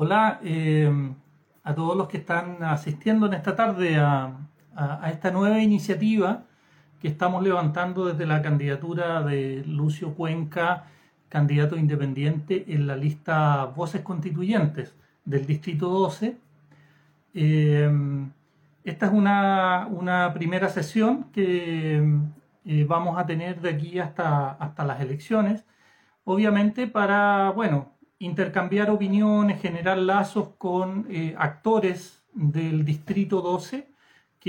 [0.00, 0.88] Hola eh,
[1.64, 4.32] a todos los que están asistiendo en esta tarde a,
[5.10, 6.44] esta nueva iniciativa
[7.00, 10.84] que estamos levantando desde la candidatura de Lucio Cuenca,
[11.28, 14.94] candidato independiente en la lista Voces Constituyentes
[15.24, 16.36] del Distrito 12.
[17.34, 17.90] Eh,
[18.84, 22.20] esta es una, primera sesión que
[22.64, 25.64] eh, vamos a tener de aquí hasta, hasta las elecciones,
[26.22, 33.86] obviamente para, bueno, intercambiar opiniones, generar lazos con eh, actores del Distrito 12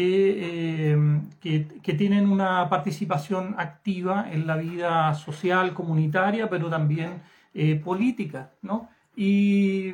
[0.01, 0.97] eh,
[1.41, 7.21] que, que, tienen una participación activa en la vida social, comunitaria, pero también
[7.53, 8.51] eh, política.
[8.61, 8.87] ¿no?
[9.13, 9.91] Y,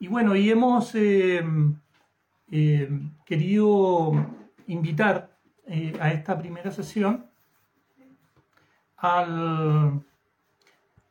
[0.00, 0.90] y, bueno, y hemos
[3.24, 4.12] querido
[4.66, 5.30] invitar
[6.00, 7.26] a esta primera sesión
[8.96, 10.02] al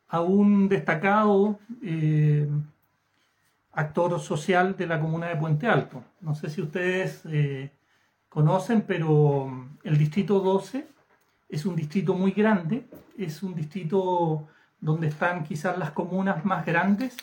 [0.08, 2.48] a un destacado eh,
[3.72, 6.02] actor social de la comuna de Puente Alto.
[6.20, 7.72] No sé si ustedes eh,
[8.28, 10.86] conocen, pero el distrito 12
[11.48, 12.86] es un distrito muy grande,
[13.18, 14.48] es un distrito
[14.80, 17.16] donde están quizás las comunas más grandes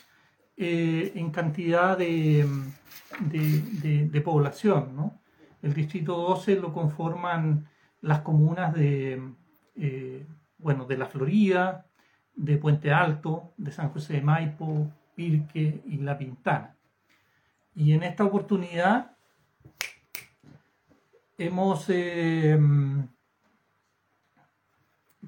[0.58, 2.48] eh, en cantidad de,
[3.20, 5.12] de, población.
[5.62, 7.68] El distrito 12 lo conforman
[8.02, 9.22] las comunas de,
[10.58, 11.86] bueno, de la Florida,
[12.36, 16.76] de Puente Alto, de San José de Maipo, Pirque y La Pintana.
[17.76, 19.16] Y en esta oportunidad
[21.38, 22.60] hemos, eh,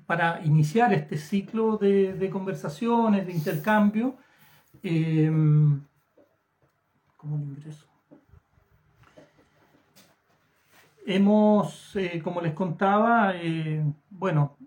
[0.05, 4.15] para iniciar este ciclo de, conversaciones, de intercambio,
[4.83, 5.31] eh,
[7.17, 7.87] ¿cómo ingreso?
[11.07, 13.33] Hemos, eh, como les contaba,
[14.09, 14.57] bueno,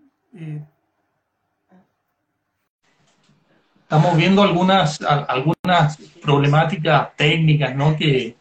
[3.89, 7.97] estamos viendo algunas, algunas problemáticas técnicas ¿no?
[7.97, 8.35] que,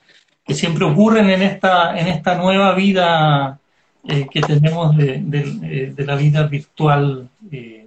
[0.51, 3.59] siempre ocurren en esta, en esta nueva vida
[4.07, 7.87] eh, que tenemos de, de, la vida virtual eh,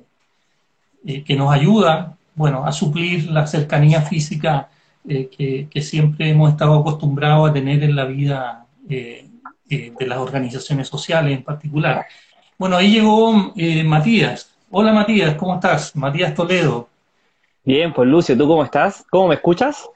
[1.06, 4.70] eh, que nos ayuda bueno, a suplir la cercanía física
[5.08, 9.26] que, que, siempre hemos estado acostumbrados a tener en la vida de
[10.00, 12.06] las organizaciones sociales en particular.
[12.58, 13.54] Bueno, ahí llegó
[13.86, 14.52] Matías.
[14.70, 15.96] Hola Matías, ¿cómo estás?
[15.96, 16.91] Matías Toledo.
[17.64, 19.06] Bien, pues Lucio, ¿tú cómo estás?
[19.10, 19.88] ¿Cómo me escuchas?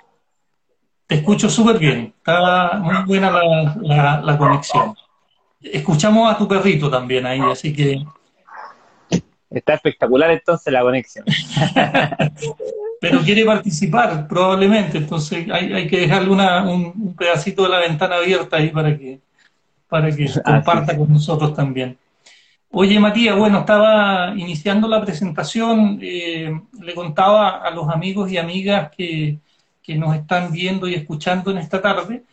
[1.07, 4.95] Te escucho súper bien, está muy buena la, conexión.
[5.61, 8.03] Escuchamos a tu perrito también ahí, así que...
[9.49, 11.25] Está espectacular entonces la conexión.
[13.01, 18.69] Pero quiere participar, probablemente, entonces hay, que dejarle un, pedacito de la ventana abierta ahí
[18.69, 19.19] para que,
[19.87, 21.97] para que comparta con nosotros también.
[22.77, 28.91] Oye, Matías, bueno, estaba iniciando la presentación, eh, le contaba a los amigos y amigas
[28.91, 29.39] que,
[29.95, 32.23] nos están viendo y escuchando en esta tarde,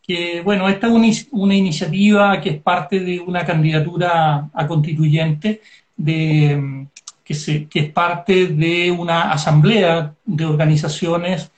[0.00, 5.62] que, bueno, esta es una, iniciativa que es parte de una candidatura a constituyente,
[5.96, 6.86] de,
[7.24, 11.50] que, se, que es parte de una asamblea de organizaciones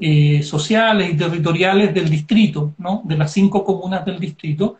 [0.00, 3.02] eh, sociales y territoriales del distrito, ¿no?
[3.04, 4.78] de las cinco comunas del distrito,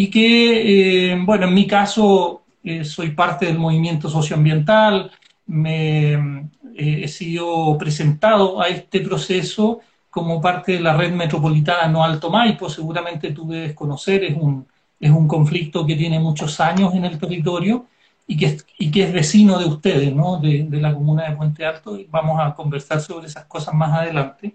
[0.00, 5.10] y que, eh, bueno, en mi caso eh, soy parte del movimiento socioambiental,
[5.46, 12.04] me eh, he sido presentado a este proceso como parte de la red metropolitana No
[12.04, 14.68] Alto Maipo, seguramente tú debes conocer, es un,
[15.00, 17.86] es un conflicto que tiene muchos años en el territorio
[18.24, 20.38] y que, y que es vecino de ustedes, ¿no?
[20.38, 24.54] de la comuna de Puente Alto, y vamos a conversar sobre esas cosas más adelante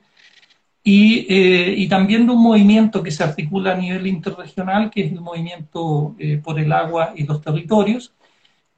[0.83, 5.13] y, eh, y, también de un movimiento que se articula a nivel interregional, que es
[5.13, 8.13] el movimiento eh, por el agua y los territorios,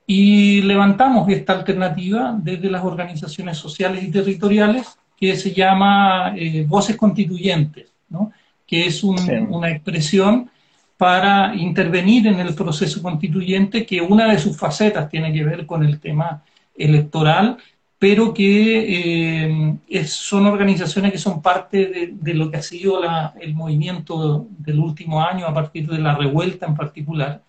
[0.05, 6.95] y levantamos esta alternativa desde las organizaciones sociales y territoriales que se llama eh, Voces
[6.95, 8.31] Constituyentes, ¿no?
[8.67, 10.49] que es una expresión
[10.97, 15.83] para intervenir en el proceso constituyente, que una de sus facetas tiene que ver con
[15.83, 16.44] el tema
[16.75, 17.57] electoral,
[18.06, 23.02] pero que eh, son organizaciones que son parte de, lo que ha sido
[23.42, 27.42] el movimiento del último año a partir de la revuelta en particular,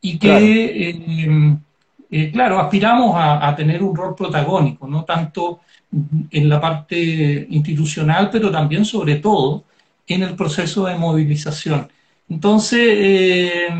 [0.00, 1.58] y que, claro, eh,
[2.10, 5.60] eh, claro aspiramos a, tener un rol protagónico, no tanto
[6.30, 9.64] en la parte institucional, pero también, sobre todo,
[10.06, 11.88] en el proceso de movilización.
[12.30, 13.70] Entonces,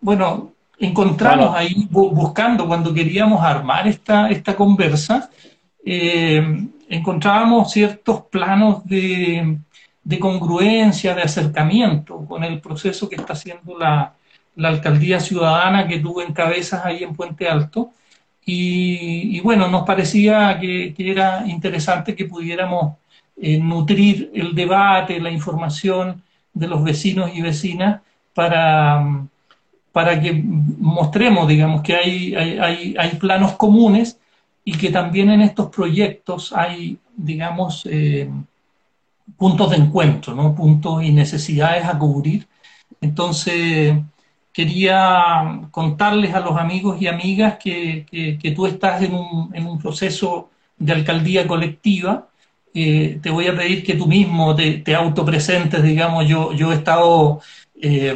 [0.00, 5.30] bueno, encontramos ahí buscando cuando queríamos armar esta, esta conversa,
[5.84, 9.58] eh, encontrábamos ciertos planos de,
[10.04, 14.14] de, congruencia, de acercamiento con el proceso que está haciendo la,
[14.56, 17.90] la alcaldía ciudadana que tuvo en cabezas ahí en Puente Alto.
[18.48, 22.94] Y, bueno, nos parecía que, que, era interesante que pudiéramos
[23.36, 26.22] nutrir el debate, la información
[26.54, 28.02] de los vecinos y vecinas
[28.32, 29.26] para,
[29.96, 34.20] para que mostremos, digamos, que hay, hay, hay, planos comunes
[34.62, 38.28] y que también en estos proyectos hay, digamos, eh,
[39.38, 40.54] puntos de encuentro, ¿no?
[40.54, 42.46] puntos y necesidades a cubrir.
[43.00, 43.96] Entonces,
[44.52, 49.78] quería contarles a los amigos y amigas que, que, tú estás en un, en un,
[49.78, 52.28] proceso de alcaldía colectiva.
[52.74, 56.74] Eh, te voy a pedir que tú mismo te, te autopresentes, digamos, yo, yo he
[56.74, 57.40] estado,
[57.80, 58.14] eh,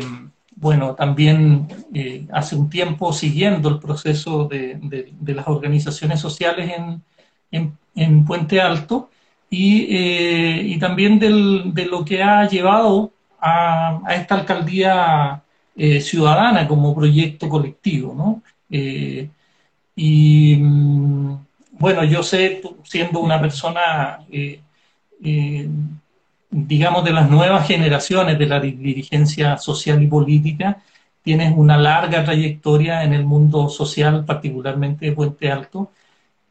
[0.60, 4.78] bueno, también eh, hace un tiempo siguiendo el proceso de,
[5.26, 7.02] las organizaciones sociales en,
[7.50, 9.10] en, en Puente Alto
[9.48, 9.86] y,
[10.74, 15.42] y también del, de lo que ha llevado a, esta alcaldía
[15.76, 18.42] eh, ciudadana como proyecto colectivo, ¿no?
[18.70, 19.28] Eh,
[19.96, 21.38] y mm,
[21.72, 24.60] bueno, yo sé, siendo una persona, eh,
[26.50, 30.82] digamos, de las nuevas generaciones de la dirigencia social y política,
[31.22, 35.92] tienes una larga trayectoria en el mundo social, particularmente de Puente Alto,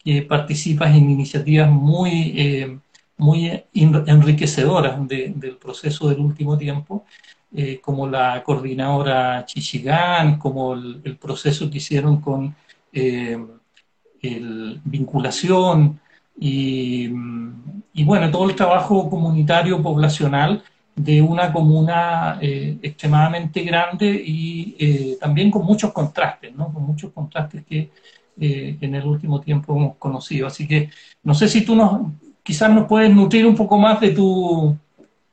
[0.04, 2.82] que participas en iniciativas muy,
[3.18, 7.06] muy enriquecedoras del proceso del último tiempo
[7.52, 12.56] eh, como la coordinadora Chichigán, como el, proceso que hicieron con
[12.94, 13.38] eh,
[14.22, 16.00] el vinculación
[16.40, 20.64] y, bueno, todo el trabajo comunitario poblacional
[20.96, 26.74] de una comuna eh, extremadamente grande y también con muchos contrastes, ¿no?
[26.74, 27.90] con muchos contrastes que
[28.40, 30.48] en el último tiempo hemos conocido.
[30.48, 30.90] Así que
[31.24, 32.02] no sé si tú nos,
[32.44, 34.76] quizás nos puedes nutrir un poco más de tu,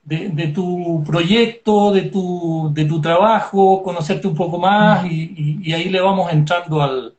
[0.07, 6.01] de, tu proyecto, de tu, de tu trabajo, conocerte un poco más y, ahí le
[6.01, 7.16] vamos entrando al,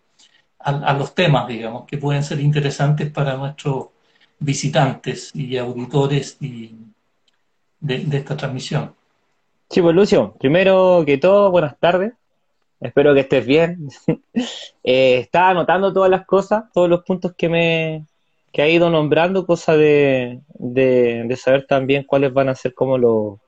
[0.68, 3.88] a los temas, digamos, que pueden ser interesantes para nuestros
[4.40, 8.94] visitantes y auditores de, esta transmisión.
[9.70, 12.14] Sí, pues Lucio, primero que todo, buenas tardes.
[12.80, 13.90] Espero que estés bien.
[14.84, 18.06] eh, estaba anotando todas las cosas, todos los puntos que me,
[18.52, 23.40] que ha ido nombrando, cosa de, de, saber también cuáles van a ser como los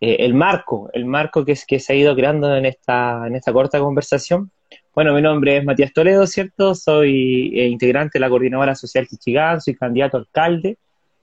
[0.00, 3.52] eh, el marco, el marco que, que se ha ido creando en esta, en esta
[3.52, 4.50] corta conversación.
[4.98, 6.74] Bueno, mi nombre es Matías Toledo, ¿cierto?
[6.74, 10.76] Soy eh, integrante de la Coordinadora Social Chichigán, soy candidato a alcalde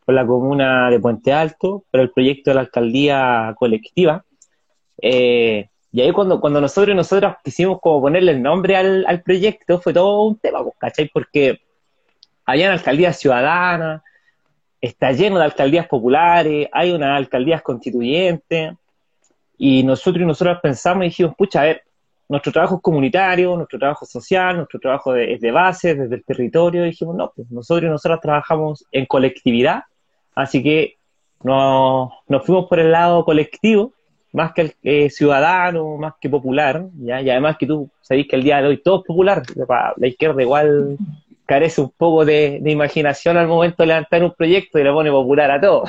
[0.05, 4.23] por la comuna de Puente Alto, por el proyecto de la alcaldía colectiva.
[5.01, 9.21] Eh, y ahí cuando, cuando nosotros y nosotras quisimos como ponerle el nombre al, al
[9.21, 11.09] proyecto, fue todo un tema, pues, ¿cachai?
[11.13, 11.59] Porque
[12.45, 14.03] Allá en alcaldías ciudadanas,
[14.79, 18.71] está lleno de alcaldías populares, hay una alcaldías constituyentes,
[19.57, 21.84] y nosotros y nosotras pensamos y dijimos, pucha, a ver,
[22.27, 26.23] nuestro trabajo es comunitario, nuestro trabajo es social, nuestro trabajo es de base, desde el
[26.23, 29.83] territorio, dijimos, no, pues nosotros y nosotras trabajamos en colectividad,
[30.33, 30.97] así que
[31.43, 33.93] nos, nos fuimos por el lado colectivo,
[34.33, 37.21] más que el eh, ciudadano, más que popular, ¿ya?
[37.21, 39.43] y además que tú sabéis que el día de hoy todo es popular,
[39.95, 40.97] la izquierda igual
[41.45, 45.51] carece un poco de, imaginación al momento de levantar un proyecto y le pone popular
[45.51, 45.83] a todo.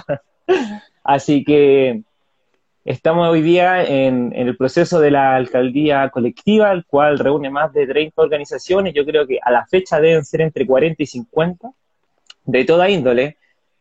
[1.05, 2.03] Así que
[2.87, 7.87] estamos hoy día en, el proceso de la alcaldía colectiva, el cual reúne más de
[7.87, 8.95] 30 organizaciones.
[8.95, 11.69] Yo creo que a la fecha deben ser entre 40 y 50
[12.45, 13.37] de toda índole.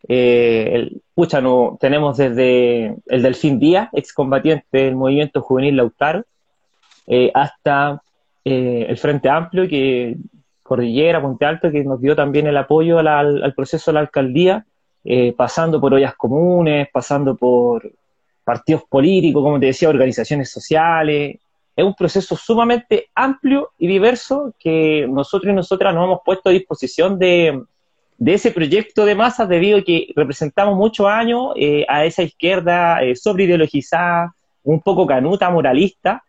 [0.08, 6.26] Eh, pucha, no, tenemos desde el Delfín Díaz, excombatiente del movimiento juvenil Lautaro,
[7.08, 8.02] eh, hasta
[8.44, 10.18] eh, el Frente Amplio, que
[10.64, 14.66] Cordillera, Puente Alto, que nos dio también el apoyo al, proceso de la alcaldía,
[15.04, 17.88] eh, pasando por ollas comunes, pasando por
[18.46, 21.38] partidos políticos, como te decía, organizaciones sociales.
[21.76, 26.54] Es un proceso sumamente amplio y diverso que nosotros y nosotras nos hemos puesto a
[26.54, 27.62] disposición de,
[28.26, 33.18] ese proyecto de masas debido a que representamos muchos años eh, a esa izquierda eh,
[33.18, 34.34] sobreideologizada,
[34.64, 36.24] un poco canuta, moralista,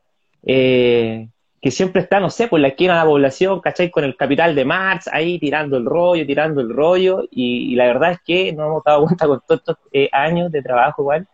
[0.45, 1.29] eh,
[1.67, 3.91] que siempre está, no sé, por la esquina de la población, ¿cachai?
[3.91, 8.13] Con el capital de Marx, ahí tirando el rollo, tirando el rollo, y, la verdad
[8.13, 11.27] es que nos hemos dado cuenta con todos estos eh, años de trabajo igual,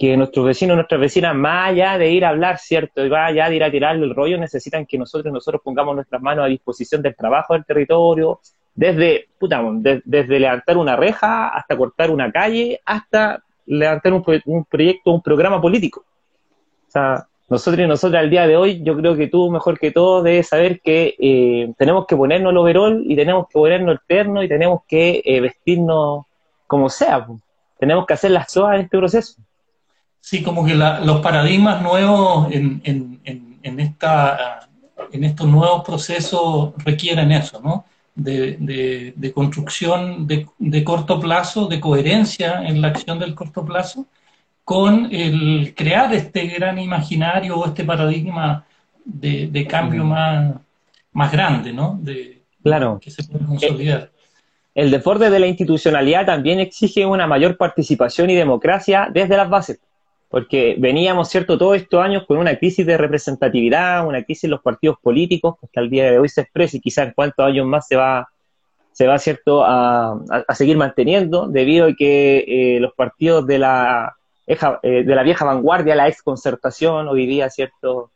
[0.00, 3.04] que nuestros vecinos, nuestras vecinas, más allá de ir a hablar, ¿cierto?
[3.04, 6.22] Y más allá de ir a tirarle el rollo, necesitan que nosotros nosotros pongamos nuestras
[6.22, 8.40] manos a disposición del trabajo del territorio,
[8.74, 9.62] desde, puta,
[10.02, 15.60] desde levantar una reja hasta cortar una calle, hasta levantar un, un proyecto, un programa
[15.60, 16.00] político.
[16.00, 19.90] O sea, nosotros y nosotras al día de hoy, yo creo que tú mejor que
[19.90, 24.00] todo debes saber que eh, tenemos que ponernos el overol y tenemos que ponernos el
[24.06, 26.24] terno y tenemos que eh, vestirnos
[26.66, 27.26] como sea.
[27.78, 29.34] Tenemos que hacer las cosas en este proceso.
[30.20, 33.20] Sí, como que los paradigmas nuevos en, en,
[33.62, 34.68] en, esta,
[35.12, 37.84] en estos nuevos procesos requieren eso, ¿no?
[38.14, 44.06] de, construcción de, corto plazo, de coherencia en la acción del corto plazo,
[44.64, 48.64] con el crear este gran imaginario o este paradigma
[49.04, 50.54] de, cambio más,
[51.12, 51.98] más grande, ¿no?
[52.00, 52.98] De, claro.
[53.00, 54.10] Que se puede consolidar.
[54.74, 59.80] El, desborde de la institucionalidad también exige una mayor participación y democracia desde las bases
[60.30, 64.62] porque veníamos, ¿cierto?, todos estos años con una crisis de representatividad, una crisis en los
[64.62, 67.66] partidos políticos, que hasta el día de hoy se expresa y quizás en cuántos años
[67.66, 68.28] más se va,
[68.92, 70.22] se va ¿cierto?, a,
[70.54, 74.14] seguir manteniendo, debido a que eh, los partidos de la,
[74.46, 78.12] eh, de la vieja vanguardia, la ex concertación, hoy día, ¿cierto?,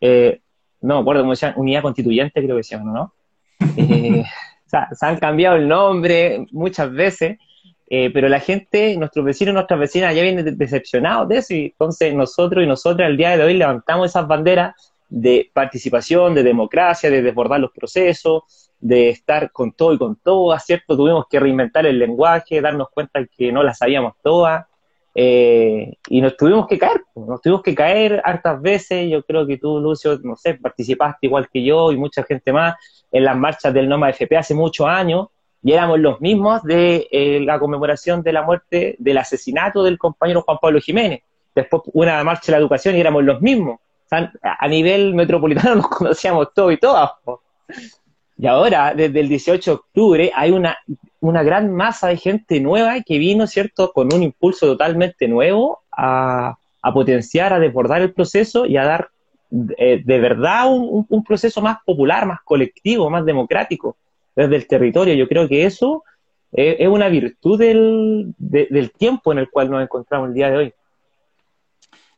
[0.00, 0.40] eh,
[0.82, 3.12] no me acuerdo cómo llama, unidad constituyente creo que se llama, ¿no?
[4.66, 7.38] se han cambiado el nombre muchas veces
[7.88, 11.66] eh, pero la gente, nuestros vecinos y nuestras vecinas ya vienen decepcionados de eso y
[11.66, 14.74] entonces nosotros y nosotras el día de hoy levantamos esas banderas
[15.08, 20.64] de participación, de democracia, de desbordar los procesos, de estar con todo y con todas,
[20.64, 20.96] ¿cierto?
[20.96, 24.66] Tuvimos que reinventar el lenguaje, darnos cuenta que no las sabíamos todas
[25.18, 29.56] eh, y nos tuvimos que caer, nos tuvimos que caer hartas veces, yo creo que
[29.56, 32.74] tú, Lucio, no sé, participaste igual que yo y mucha gente más
[33.10, 35.28] en las marchas del NOMA FP hace muchos años,
[35.66, 40.42] y éramos los mismos de eh, la conmemoración de la muerte, del asesinato del compañero
[40.42, 41.22] Juan Pablo Jiménez.
[41.56, 43.80] Después una marcha de la educación y éramos los mismos.
[44.08, 47.10] a nivel metropolitano nos conocíamos todos y todas.
[48.38, 50.78] Y ahora, desde el 18 de octubre, hay una,
[51.18, 56.56] una gran masa de gente nueva que vino, ¿cierto?, con un impulso totalmente nuevo a,
[56.94, 59.08] potenciar, a desbordar el proceso y a dar
[59.78, 63.96] eh, de verdad un, proceso más popular, más colectivo, más democrático
[64.36, 65.14] desde el territorio.
[65.14, 66.04] Yo creo que eso
[66.52, 70.72] es, una virtud del, del, tiempo en el cual nos encontramos el día de hoy.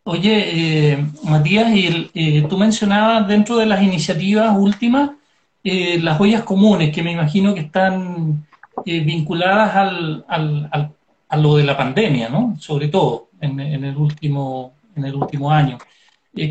[0.04, 5.10] Oye, eh, Matías, y eh, tú mencionabas dentro de las iniciativas últimas
[5.62, 8.46] eh, las ollas comunes, que me imagino que están
[8.84, 10.92] vinculadas al, al,
[11.28, 12.56] a lo de la pandemia, ¿no?
[12.60, 15.78] Sobre todo en, en el, último, en el último año.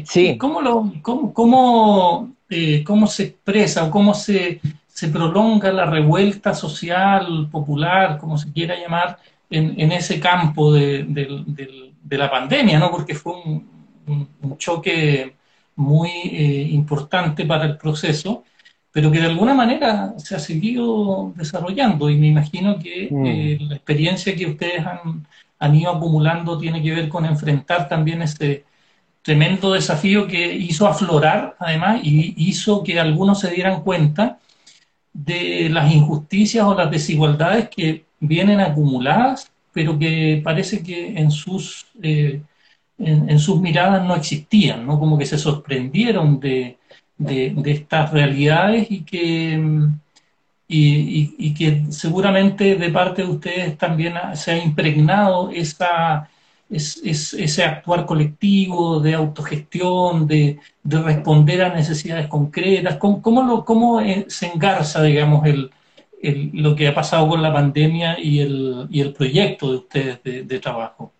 [0.03, 0.37] sí.
[0.37, 2.33] ¿Cómo, lo, cómo, cómo,
[2.85, 4.59] cómo se expresa o cómo se,
[4.97, 12.31] se prolonga la revuelta social, popular, como se quiera llamar, en, ese campo de, la
[12.31, 12.89] pandemia, ¿no?
[12.89, 15.35] Porque fue un, choque
[15.75, 18.43] muy eh, importante para el proceso,
[18.91, 23.25] pero que de alguna manera se ha seguido desarrollando y me imagino que mm.
[23.27, 25.27] eh, la experiencia que ustedes han,
[25.59, 28.65] han ido acumulando tiene que ver con enfrentar también ese
[29.21, 34.39] tremendo desafío que hizo aflorar, además, y hizo que algunos se dieran cuenta
[35.17, 41.87] de las injusticias o las desigualdades que vienen acumuladas, pero que parece que en sus,
[42.03, 42.41] eh,
[42.99, 44.99] en, sus miradas no existían, ¿no?
[44.99, 46.77] Como que se sorprendieron de,
[47.65, 49.59] estas realidades y que,
[50.67, 56.29] y, que seguramente de parte de ustedes también se ha impregnado esa,
[56.69, 62.97] es, ese actuar colectivo, de autogestión, de, responder a necesidades concretas?
[62.97, 65.71] ¿Cómo, cómo eh, se engarza, digamos, el,
[66.53, 70.59] lo que ha pasado con la pandemia y el, y el proyecto de ustedes de,
[70.59, 71.11] trabajo?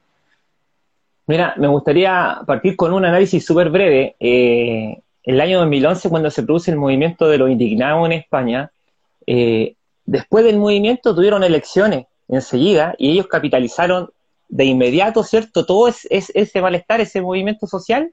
[1.27, 4.15] Mira, me gustaría partir con un análisis súper breve.
[4.19, 8.71] Eh, el año 2011, cuando se produce el movimiento de los indignados en España,
[9.25, 9.75] eh,
[10.05, 14.09] después del movimiento tuvieron elecciones enseguida y ellos capitalizaron
[14.49, 15.65] de inmediato, ¿cierto?
[15.65, 18.11] Todo es, ese malestar, ese movimiento social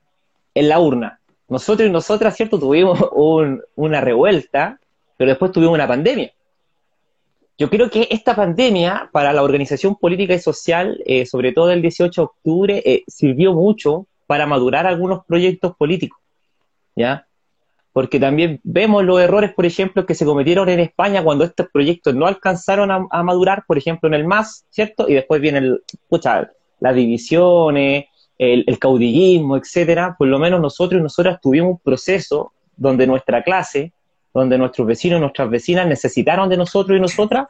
[0.55, 1.21] en la urna.
[1.49, 2.59] Nosotros y nosotras, ¿cierto?
[2.59, 2.99] Tuvimos
[3.76, 4.79] una revuelta,
[5.17, 6.33] pero después tuvimos una pandemia.
[7.57, 11.83] Yo creo que esta pandemia para la organización política y social, eh, sobre todo el
[11.83, 16.19] 18 de octubre, eh, sirvió mucho para madurar algunos proyectos políticos,
[16.97, 17.29] ¿ya?
[17.95, 22.13] Porque también vemos los errores, por ejemplo, que se cometieron en España cuando estos proyectos
[22.13, 25.09] no alcanzaron a, madurar, por ejemplo, en el MAS, ¿cierto?
[25.09, 25.79] Y después vienen
[26.81, 30.17] las divisiones, el, el, caudillismo, etcétera.
[30.19, 33.93] Por lo menos nosotros y nosotras tuvimos un proceso donde nuestra clase,
[34.35, 37.47] donde nuestros vecinos y nuestras vecinas necesitaron de nosotros y nosotras,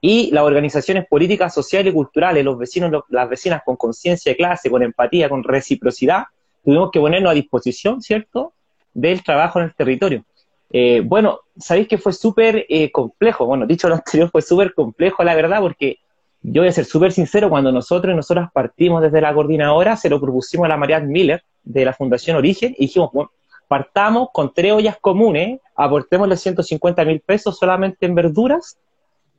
[0.00, 4.70] y las organizaciones políticas, sociales y culturales, los vecinos, las vecinas con conciencia de clase,
[4.70, 6.24] con empatía, con reciprocidad,
[6.64, 8.54] tuvimos que ponernos a disposición, ¿cierto?
[8.94, 10.24] Del trabajo en el territorio.
[10.70, 13.44] Eh, bueno, sabéis que fue súper eh, complejo.
[13.46, 15.98] Bueno, dicho lo anterior, fue súper complejo, la verdad, porque
[16.42, 20.08] yo voy a ser súper sincero, cuando nosotros y nosotras partimos desde la coordinadora, se
[20.08, 23.30] lo propusimos a la María Miller de la Fundación Origen y dijimos, bueno,
[23.68, 28.76] partamos con tres ollas comunes, aportemos los 150 mil pesos solamente en verduras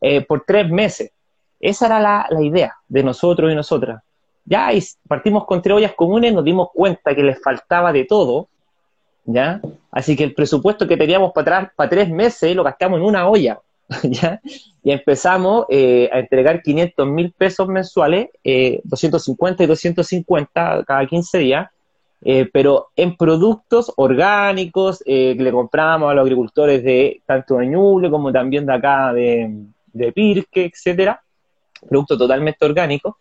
[0.01, 1.11] eh, por tres meses.
[1.59, 4.01] Esa era la, la, idea de nosotros y nosotras.
[4.45, 8.47] Ya y partimos con tres ollas comunes, nos dimos cuenta que les faltaba de todo,
[9.25, 9.61] ¿ya?
[9.91, 13.27] Así que el presupuesto que teníamos para atrás, para tres meses, lo gastamos en una
[13.27, 13.59] olla.
[14.03, 14.39] ¿ya?
[14.83, 21.69] Y empezamos eh, a entregar 500 mil pesos mensuales, 250 y 250 cada 15 días,
[22.53, 28.31] pero en productos orgánicos que le comprábamos a los agricultores de tanto de Ñuble como
[28.31, 31.21] también de acá de, de Pirque, etcétera,
[31.87, 33.15] productos totalmente orgánicos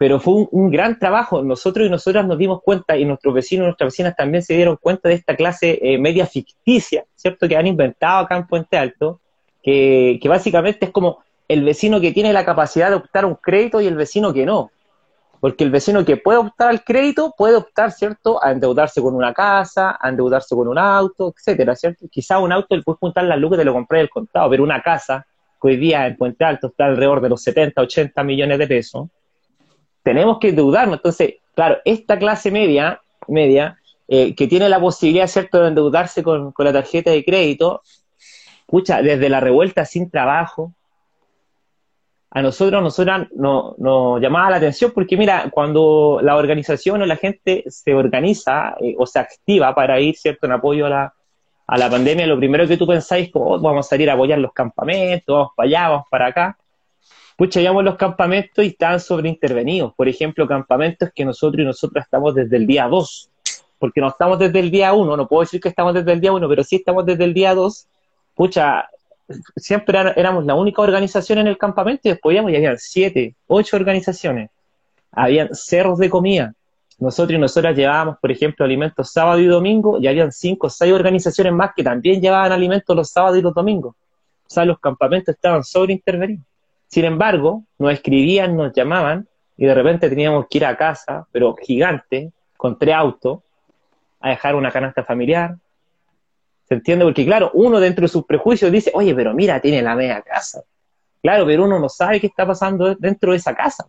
[0.00, 1.42] pero fue un, gran trabajo.
[1.42, 4.78] Nosotros y nosotras nos dimos cuenta, y nuestros vecinos y nuestras vecinas también se dieron
[4.80, 7.46] cuenta de esta clase eh, media ficticia, ¿cierto?
[7.46, 9.20] Que han inventado acá en Puente Alto,
[9.62, 13.88] que, básicamente es como el vecino que tiene la capacidad de optar un crédito y
[13.88, 14.70] el vecino que no.
[15.38, 19.34] Porque el vecino que puede optar al crédito puede optar, ¿cierto?, a endeudarse con una
[19.34, 22.06] casa, a endeudarse con un auto, etcétera, ¿cierto?
[22.10, 24.62] Quizá un auto le puede juntar las lucas y te lo compré del contado, pero
[24.62, 25.26] una casa,
[25.60, 29.08] que hoy día en Puente Alto está alrededor de los 70, 80 millones de pesos,
[30.02, 30.96] tenemos que endeudarnos.
[30.96, 33.78] Entonces, claro, esta clase media, media
[34.08, 37.82] eh, que tiene la posibilidad, ¿cierto?, de endeudarse con, la tarjeta de crédito,
[38.60, 40.72] escucha, desde la revuelta sin trabajo,
[42.32, 47.16] a nosotros, nosotras nos no llamaba la atención porque, mira, cuando la organización o la
[47.16, 51.14] gente se organiza eh, o se activa para ir, ¿cierto?, en apoyo a la,
[51.66, 54.38] a la pandemia, lo primero que tú pensáis es, oh, vamos a salir a apoyar
[54.38, 56.56] los campamentos, vamos para allá, vamos para acá
[57.40, 59.94] pucha, llamamos los campamentos y están sobreintervenidos.
[59.94, 63.30] Por ejemplo, campamentos que nosotros y nosotras estamos desde el día 2,
[63.78, 66.32] porque no estamos desde el día 1, no puedo decir que estamos desde el día
[66.32, 67.86] 1, pero sí estamos desde el día 2.
[68.34, 68.90] Pucha,
[69.56, 74.50] siempre éramos la única organización en el campamento y después ya había siete, ocho organizaciones.
[75.10, 76.52] Habían cerros de comida.
[76.98, 80.92] Nosotros y nosotras llevábamos, por ejemplo, alimentos sábado y domingo y habían cinco o seis
[80.92, 83.94] organizaciones más que también llevaban alimentos los sábados y los domingos.
[83.94, 86.49] O sea, los campamentos estaban sobreintervenidos.
[86.90, 91.54] Sin embargo, nos escribían, nos llamaban y de repente teníamos que ir a casa, pero
[91.54, 93.40] gigante, con tres autos,
[94.18, 95.54] a dejar una canasta familiar.
[96.68, 97.04] ¿Se entiende?
[97.04, 100.62] Porque claro, uno dentro de sus prejuicios dice, oye, pero mira, tiene la media casa.
[101.22, 103.86] Claro, pero uno no sabe qué está pasando dentro de esa casa.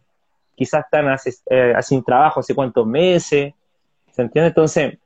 [0.55, 1.15] Quizás están
[1.49, 3.53] eh, sin trabajo hace cuántos meses.
[4.11, 4.49] ¿Se entiende?
[4.49, 4.99] Entonces,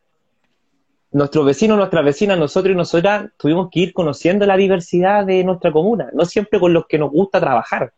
[1.15, 5.71] nuestros vecinos, nuestras vecinas, nosotros y nosotras tuvimos que ir conociendo la diversidad de nuestra
[5.71, 7.93] comuna, no siempre con los que nos gusta trabajar.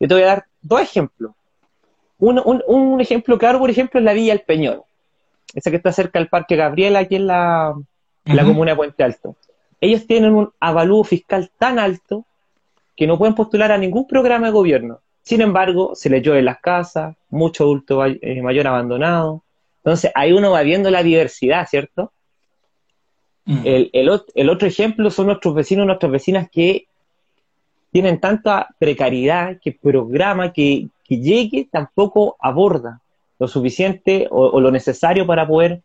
[0.00, 1.32] Yo te voy a dar dos ejemplos.
[2.18, 4.80] Un, ejemplo claro, por ejemplo, es la Villa El Peñón,
[5.54, 7.74] esa que está cerca del Parque Gabriela, aquí en la,
[8.24, 9.36] comuna de Puente Alto.
[9.78, 12.24] Ellos tienen un avalúo fiscal tan alto
[12.96, 15.00] que no pueden postular a ningún programa de gobierno.
[15.20, 19.42] Sin embargo, se les llueve las casas, mucho adulto eh, mayor abandonado.
[19.84, 22.12] Entonces, ahí uno va viendo la diversidad, ¿cierto?
[23.46, 23.60] Mm.
[23.64, 26.86] El, otro ejemplo son nuestros vecinos, nuestras vecinas que
[27.92, 33.00] tienen tanta precariedad que el programa que, llegue tampoco aborda
[33.38, 35.80] lo suficiente o, lo necesario para poder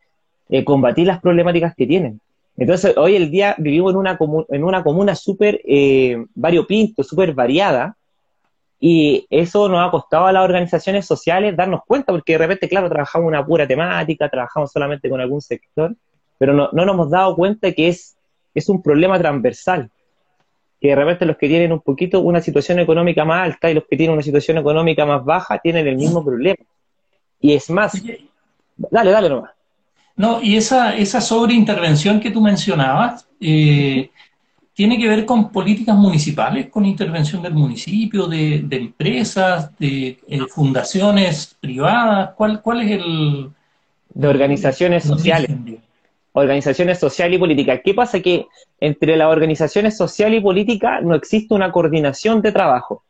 [0.49, 2.19] eh, combatir las problemáticas que tienen.
[2.57, 4.17] Entonces, hoy el día vivimos en una,
[4.49, 7.95] en una comuna súper eh, variopinto, súper variada,
[8.79, 12.89] y eso nos ha costado a las organizaciones sociales darnos cuenta, porque de repente, claro,
[12.89, 15.95] trabajamos una pura temática, trabajamos solamente con algún sector,
[16.41, 18.17] pero no, nos hemos dado cuenta que es,
[18.55, 19.91] es un problema transversal,
[20.79, 23.83] que de repente los que tienen un poquito una situación económica más alta y los
[23.87, 26.57] que tienen una situación económica más baja tienen el mismo problema.
[27.39, 27.93] Y es más,
[28.75, 29.51] dale, dale nomás.
[30.15, 34.09] No, y esa, esa sobreintervención que tú mencionabas, eh,
[34.73, 41.55] ¿tiene que ver con políticas municipales, con intervención del municipio, de, empresas, de eh, fundaciones
[41.61, 42.31] privadas?
[42.35, 43.51] ¿Cuál, ¿Cuál es el...?
[44.15, 45.51] De organizaciones sociales
[46.33, 47.81] organizaciones social y política.
[47.81, 48.19] ¿Qué pasa?
[48.21, 48.47] Que
[48.79, 53.03] entre las organizaciones social y política no existe una coordinación de trabajo.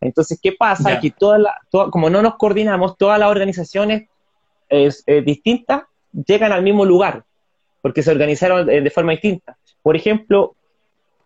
[0.00, 1.00] Entonces, ¿qué pasa?
[1.00, 4.08] Que toda la, como no nos coordinamos, todas las organizaciones
[5.24, 5.82] distintas
[6.26, 7.24] llegan al mismo lugar,
[7.80, 9.56] porque se organizaron de, forma distinta.
[9.82, 10.56] Por ejemplo,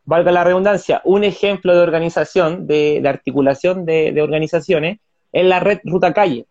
[0.04, 4.98] valga la redundancia, un ejemplo de organización, de, articulación de, de organizaciones,
[5.32, 6.46] es la red Ruta Calle.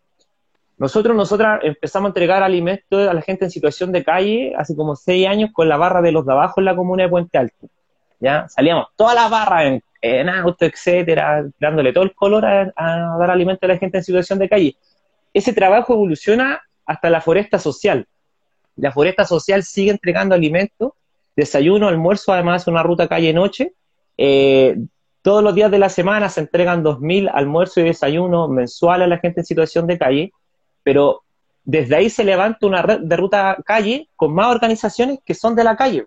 [0.78, 4.94] Nosotros, nosotras empezamos a entregar alimentos a la gente en situación de calle hace como
[4.94, 7.68] seis años con la barra de los de abajo en la comuna de Puente Alto.
[8.20, 8.46] ¿ya?
[8.48, 13.70] Salíamos todas las barras en, auto, etcétera, dándole todo el color a, dar alimento a
[13.70, 14.76] la gente en situación de calle.
[15.32, 18.06] Ese trabajo evoluciona hasta la foresta social.
[18.76, 20.92] La foresta social sigue entregando alimentos,
[21.34, 23.72] desayuno, almuerzo, además una ruta calle-noche.
[24.18, 24.76] Eh,
[25.22, 29.18] todos los días de la semana se entregan 2.000 almuerzos y desayunos mensuales a la
[29.18, 30.32] gente en situación de calle
[30.86, 31.24] pero
[31.64, 35.64] desde ahí se levanta una red de ruta calle con más organizaciones que son de
[35.64, 36.04] la calle.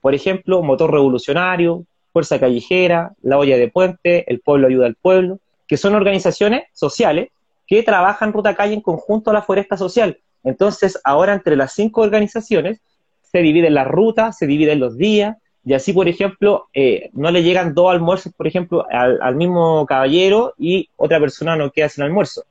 [0.00, 5.40] Por ejemplo, Motor Revolucionario, Fuerza Callejera, La Olla de Puente, El Pueblo Ayuda al Pueblo,
[5.68, 7.28] que son organizaciones sociales
[7.66, 10.18] que trabajan ruta calle en conjunto a la foresta social.
[10.42, 12.80] Entonces, ahora entre las cinco organizaciones
[13.20, 17.42] se dividen las rutas, se dividen los días, y así, por ejemplo, eh, no le
[17.42, 22.44] llegan dos almuerzos, por ejemplo, al, mismo caballero y otra persona no queda sin almuerzo.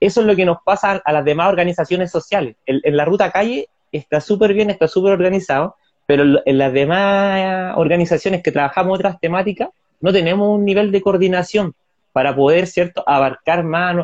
[0.00, 2.56] Eso es lo que nos pasa a las demás organizaciones sociales.
[2.66, 8.42] En, la ruta calle está súper bien, está súper organizado, pero en las demás organizaciones
[8.42, 11.74] que trabajamos otras temáticas no tenemos un nivel de coordinación
[12.12, 13.96] para poder, ¿cierto?, abarcar más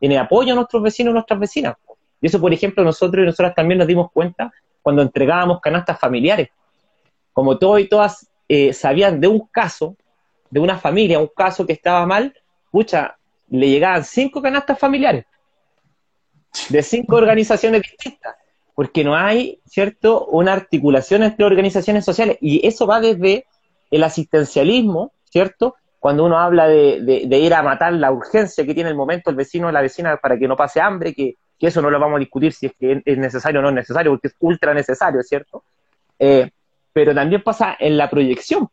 [0.00, 1.76] en el apoyo a nuestros vecinos y nuestras vecinas.
[2.20, 6.48] Y eso, por ejemplo, nosotros y nosotras también nos dimos cuenta cuando entregábamos canastas familiares.
[7.32, 9.96] Como todos y todas eh, sabían de un caso,
[10.50, 12.34] de una familia, un caso que estaba mal,
[12.70, 13.16] pucha,
[13.50, 15.24] le llegaban cinco canastas familiares
[16.68, 18.36] de cinco organizaciones distintas,
[18.74, 22.38] porque no hay, ¿cierto?, una articulación entre organizaciones sociales.
[22.40, 23.46] Y eso va desde
[23.90, 25.76] el asistencialismo, ¿cierto?
[25.98, 29.68] Cuando uno habla de, ir a matar la urgencia que tiene el momento el vecino
[29.68, 32.52] o la vecina para que no pase hambre, que, eso no lo vamos a discutir
[32.52, 35.64] si es que es necesario o no es necesario, porque es ultra necesario, ¿cierto?
[36.16, 36.48] Eh,
[36.92, 38.68] pero también pasa en la proyección.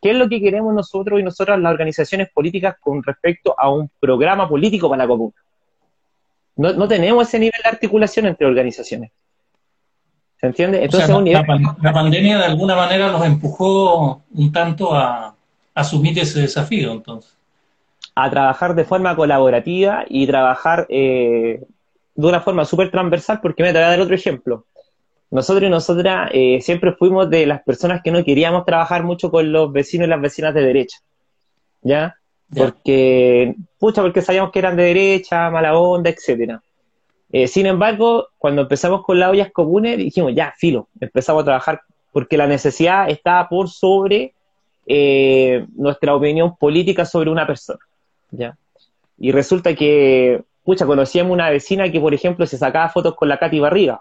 [0.00, 3.90] ¿Qué es lo que queremos nosotros y nosotras las organizaciones políticas con respecto a un
[3.98, 5.34] programa político para la comuna?
[6.56, 9.12] No, tenemos ese nivel de articulación entre organizaciones.
[10.40, 10.84] ¿Se entiende?
[10.84, 15.34] Entonces, la, pandemia de alguna manera nos empujó un tanto a,
[15.74, 17.36] asumir ese desafío, entonces.
[18.14, 21.60] A trabajar de forma colaborativa y trabajar eh,
[22.14, 24.64] de una forma súper transversal, porque me voy a dar otro ejemplo
[25.30, 29.52] nosotros y nosotras eh, siempre fuimos de las personas que no queríamos trabajar mucho con
[29.52, 30.98] los vecinos y las vecinas de derecha.
[31.82, 32.16] ¿Ya?
[32.54, 36.62] Porque, pucha, porque sabíamos que eran de derecha, mala onda, etcétera.
[37.30, 41.82] Eh, sin embargo, cuando empezamos con las ollas comunes, dijimos, ya, filo, empezamos a trabajar
[42.10, 44.32] porque la necesidad estaba por sobre
[44.86, 47.80] eh, nuestra opinión política sobre una persona.
[48.30, 48.56] ¿ya?
[49.18, 53.36] Y resulta que, pucha, conocíamos una vecina que, por ejemplo, se sacaba fotos con la
[53.36, 54.00] Katy Barriga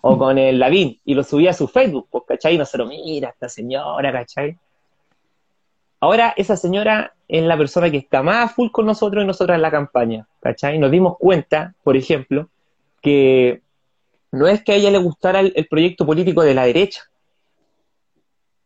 [0.00, 2.54] o con el Lavín y lo subía a su Facebook, pues, ¿cachai?
[2.54, 4.56] Y nosotros, mira, esta señora, ¿cachai?
[6.00, 9.62] Ahora esa señora es la persona que está más full con nosotros y nosotras en
[9.62, 10.78] la campaña, ¿cachai?
[10.78, 12.48] Nos dimos cuenta, por ejemplo,
[13.00, 13.62] que
[14.32, 17.04] no es que a ella le gustara el, proyecto político de la derecha,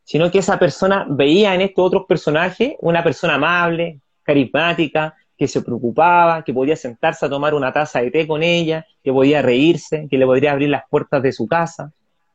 [0.05, 5.62] sino que esa persona veía en estos otros personajes una persona amable, carismática, que se
[5.62, 10.07] preocupaba, que podía sentarse a tomar una taza de té con ella, que podía reírse,
[10.11, 11.92] que le podría abrir las puertas de su casa.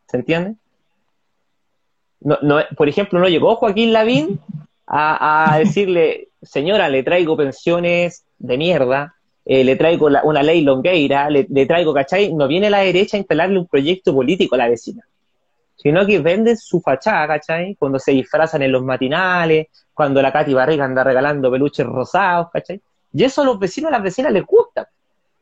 [0.07, 0.55] ¿Se entiende?
[2.19, 4.39] No, no, por ejemplo, no llegó Joaquín Lavín
[4.85, 11.47] a, decirle, señora, le traigo pensiones de mierda, eh, le traigo una ley longueira, le,
[11.49, 12.31] le, traigo, ¿cachai?
[12.33, 15.03] No viene la derecha a instalarle un proyecto político a la vecina,
[15.77, 17.75] sino que venden su fachada, ¿cachai?
[17.75, 22.81] Cuando se disfrazan en los matinales, cuando la Katy Barriga anda regalando peluches rosados, ¿cachai?
[23.13, 24.89] Y eso a los vecinos a las vecinas les gusta.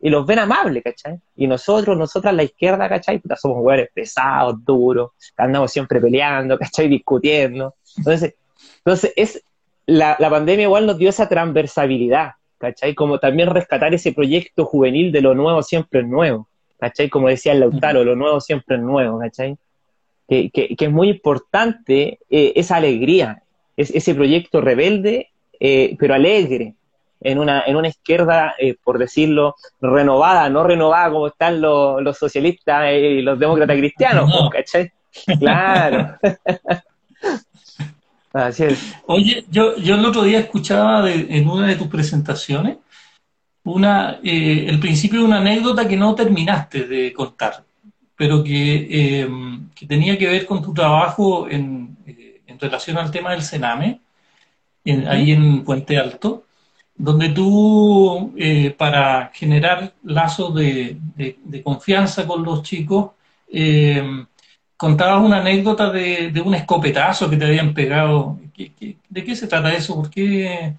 [0.02, 1.20] Y los ven amables, ¿cachai?
[1.36, 3.22] Y nosotros, nosotras, la izquierda, ¿cachai?
[3.36, 6.88] somos hueones pesados, duros, andamos siempre peleando, ¿cachai?
[6.88, 7.76] Discutiendo.
[7.98, 8.36] Entonces,
[8.78, 9.44] entonces es,
[9.86, 12.96] la, la pandemia igual nos dio esa transversabilidad, ¿cachai?
[12.96, 17.10] Como también rescatar ese proyecto juvenil de lo nuevo siempre es nuevo, ¿cachai?
[17.10, 19.58] Como decía el Lautaro, lo nuevo siempre es nuevo, ¿cachai?
[20.28, 23.42] Que, que, que es muy importante eh, esa alegría,
[23.76, 25.30] es, ese proyecto rebelde,
[25.60, 26.76] eh, pero alegre,
[27.22, 32.18] en una, en una izquierda, eh, por decirlo, renovada, no renovada como están los, los
[32.18, 34.92] socialistas y los demócratas cristianos, ¿cachai?
[35.40, 36.18] Claro.
[38.34, 38.96] Así es.
[39.08, 42.78] Oye, yo, yo el otro día escuchaba en una de tus presentaciones
[43.64, 47.64] una, eh, el principio de una anécdota que no terminaste de contar,
[48.16, 53.12] pero que, em, que tenía que ver con tu trabajo en, eh, en relación al
[53.12, 54.02] tema del Sename,
[55.08, 56.46] ahí en Puente Alto
[57.00, 60.98] donde tú, eh, para generar lazos de,
[61.64, 63.12] confianza con los chicos,
[63.52, 64.04] eh,
[64.76, 68.38] contabas una anécdota de, un escopetazo que te habían pegado.
[68.56, 69.96] de qué se trata eso?
[69.96, 70.74] ¿Por qué,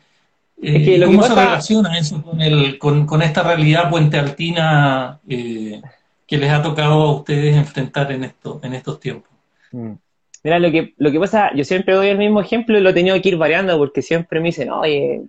[0.62, 6.62] eh, ¿Cómo se relaciona eso con, el, con, esta realidad puente altina que les ha
[6.62, 9.30] tocado a ustedes enfrentar en, esto, en estos tiempos?
[9.72, 9.94] Mm.
[10.42, 12.94] Mira, lo que, lo que pasa, yo siempre doy el mismo ejemplo y lo he
[12.94, 15.22] tenido que ir variando porque siempre me dicen, oye,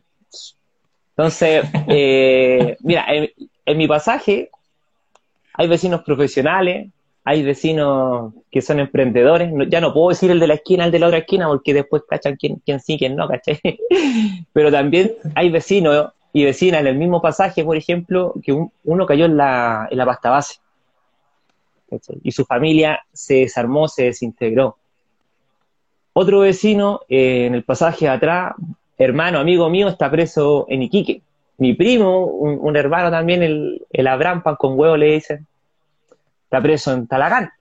[1.22, 4.50] entonces, eh, mira, en, mi pasaje
[5.54, 6.90] hay vecinos profesionales,
[7.24, 10.98] hay vecinos que son emprendedores, ya no puedo decir el de la esquina, el de
[10.98, 13.60] la otra esquina, porque después cachan quién, quién sí, quién no, ¿cachai?
[14.54, 19.26] Pero también hay vecinos y vecinas en el mismo pasaje, por ejemplo, que uno cayó
[19.26, 20.56] en la, en la pasta base.
[22.24, 24.78] Y su familia se desarmó, se desintegró.
[26.14, 28.56] Otro vecino eh, en el pasaje de atrás
[29.04, 31.22] hermano, amigo mío, está preso en Iquique.
[31.58, 35.48] Mi primo, un, hermano también, el, el pan con huevo le dicen,
[36.44, 37.52] está preso en Talagán.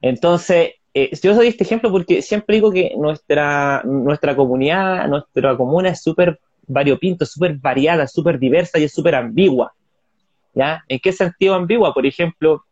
[0.00, 5.90] Entonces, eh, yo doy este ejemplo porque siempre digo que nuestra, nuestra comunidad, nuestra comuna
[5.90, 9.72] es súper variopinto, súper variada, súper diversa y es súper ambigua.
[10.52, 10.84] ¿Ya?
[10.88, 11.94] ¿En qué sentido ambigua?
[11.94, 12.64] Por ejemplo,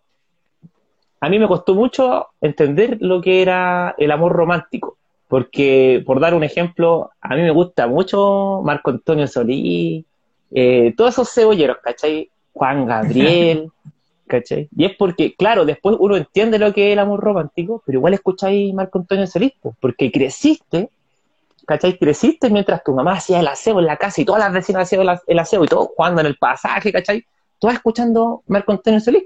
[1.20, 4.97] a mí me costó mucho entender lo que era el amor romántico,
[5.28, 10.04] porque, por dar un ejemplo, a mí me gusta mucho Marco Antonio Solí,
[10.50, 12.30] eh, todos esos cebolleros, ¿cachai?
[12.54, 13.70] Juan Gabriel,
[14.26, 14.68] ¿cachai?
[14.74, 18.14] Y es porque, claro, después uno entiende lo que es el amor romántico, pero igual
[18.14, 20.88] escucháis Marco Antonio Solís, porque creciste,
[21.66, 21.98] ¿cachai?
[21.98, 25.06] Creciste mientras tu mamá hacía el aseo en la casa y todas las vecinas hacían
[25.26, 27.24] el aseo y todo jugando en el pasaje, ¿cachai?
[27.58, 29.24] Todas escuchando Marco Antonio Solís.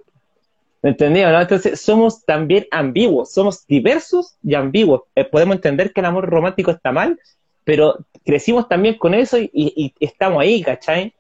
[0.83, 1.23] ¿Me entendí?
[1.23, 1.41] ¿no?
[1.41, 5.03] Entonces somos también ambiguos, somos diversos y ambiguos.
[5.15, 7.19] Eh, podemos entender que el amor romántico está mal,
[7.65, 11.15] pero crecimos también con eso y, estamos ahí, ¿cachai?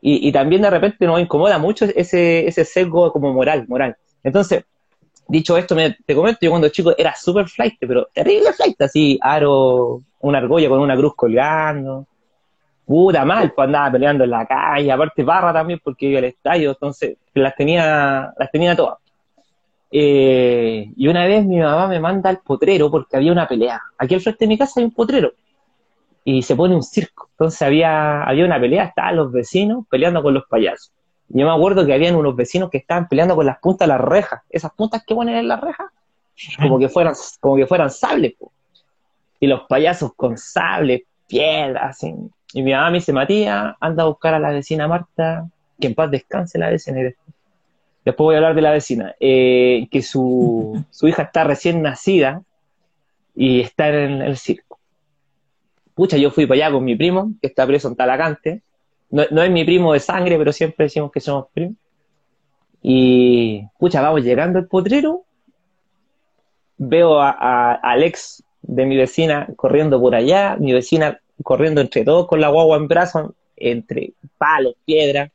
[0.00, 3.96] Y, también de repente nos incomoda mucho ese, ese sesgo como moral, moral.
[4.22, 4.64] Entonces,
[5.26, 5.76] dicho esto,
[6.06, 10.68] te comento, yo cuando chico era súper flight, pero terrible flight, así, aro, una argolla
[10.68, 12.06] con una cruz colgando,
[12.86, 16.70] puta mal, pues andaba peleando en la calle, aparte barra también porque iba al estadio,
[16.70, 18.98] entonces las tenía, las tenía todas.
[19.90, 23.80] Eh, y una vez mi mamá me manda al potrero porque había una pelea.
[23.98, 25.32] Aquí al frente de mi casa hay un potrero
[26.24, 27.28] y se pone un circo.
[27.30, 30.92] Entonces había, había una pelea, estaban los vecinos peleando con los payasos.
[31.28, 34.00] Yo me acuerdo que habían unos vecinos que estaban peleando con las puntas de las
[34.00, 34.42] rejas.
[34.50, 35.86] Esas puntas que ponen en las rejas,
[36.60, 38.34] como que fueran, como que fueran sables.
[39.40, 42.02] Y los payasos con sables, piedras.
[42.52, 45.48] Y mi mamá me dice, Matías, anda a buscar a la vecina Marta,
[45.80, 47.10] que en paz descanse la vecina.
[48.08, 52.42] Después voy a hablar de la vecina, eh, que su, hija está recién nacida
[53.34, 54.78] y está en el circo.
[55.94, 58.62] Pucha, yo fui para allá con mi primo, que está preso en Talacante.
[59.10, 61.76] No, es mi primo de sangre, pero siempre decimos que somos primos.
[62.80, 65.24] Y, pucha, vamos llegando al potrero.
[66.78, 72.40] Veo a, Alex de mi vecina corriendo por allá, mi vecina corriendo entre todos con
[72.40, 75.30] la guagua en brazos, entre palos, piedras.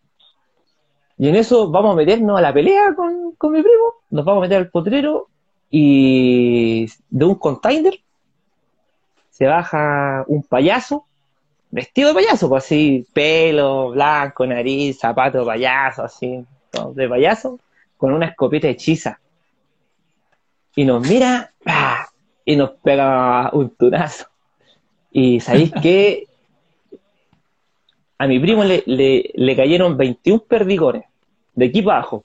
[1.17, 4.45] Y en eso vamos a meternos a la pelea con, mi primo, nos vamos a
[4.45, 5.27] meter al potrero
[5.69, 7.99] y de un container
[9.29, 11.05] se baja un payaso,
[11.71, 16.45] vestido de payaso, pues así, pelo blanco, nariz, zapato de payaso, así,
[16.93, 17.59] de payaso,
[17.97, 19.19] con una escopeta hechiza.
[20.75, 21.51] Y nos mira
[22.45, 24.27] y nos pega un tunazo.
[25.11, 26.27] Y sabéis que
[28.23, 31.03] a mi primo le, le, cayeron 21 perdigones
[31.55, 32.23] de aquí abajo.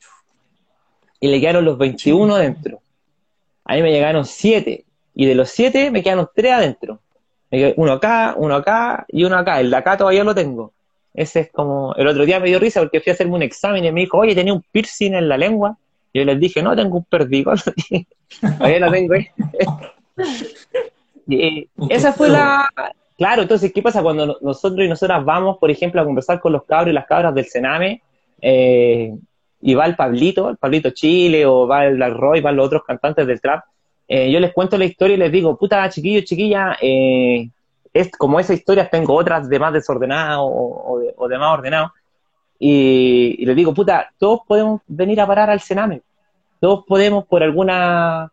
[1.19, 2.81] Y le quedaron los 21 adentro.
[3.65, 4.85] A mí me llegaron 7.
[5.17, 7.01] Y de los 7 me quedaron 3 adentro.
[7.77, 9.59] Uno acá, uno acá y uno acá.
[9.59, 10.73] El de acá todavía lo tengo.
[11.15, 11.97] Ese es como.
[11.97, 14.19] El otro día me dio risa porque fui a hacerme un examen y me dijo,
[14.19, 15.77] oye, tenía un piercing en la lengua.
[16.13, 17.59] Y yo les dije, no, tengo un perdigón.
[18.41, 19.15] todavía lo tengo
[21.27, 22.69] y, esa fue la.
[23.19, 26.65] Claro, entonces, ¿qué pasa cuando nosotros y nosotras vamos, por ejemplo, a conversar con los
[26.65, 28.01] cabros y las cabras del Sename?
[28.41, 29.17] eh,
[29.61, 32.85] y va el Pablito, el Pablito Chile, o va el Black Roy, van los otros
[32.85, 33.65] cantantes del trap,
[34.07, 37.51] eh, yo les cuento la historia y les digo, puta, chiquillo, chiquilla, eh,
[37.93, 41.93] es como esa historia, tengo otras de más desordenadas o, de, más ordenado,
[42.59, 46.03] y, les digo, puta, todos podemos venir a parar al Sename,
[46.61, 48.31] todos podemos por alguna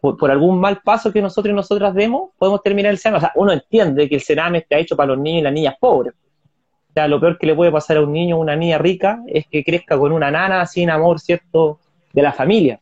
[0.00, 3.18] por, algún mal paso que nosotros y nosotras demos, podemos terminar el Sename.
[3.18, 5.74] O sea, uno entiende que el Sename está hecho para los niños y las niñas
[5.78, 6.14] pobres.
[6.14, 9.22] O sea, lo peor que le puede pasar a un niño o una niña rica
[9.26, 11.78] es que crezca con una nana sin amor, ¿cierto?,
[12.12, 12.80] de la familia.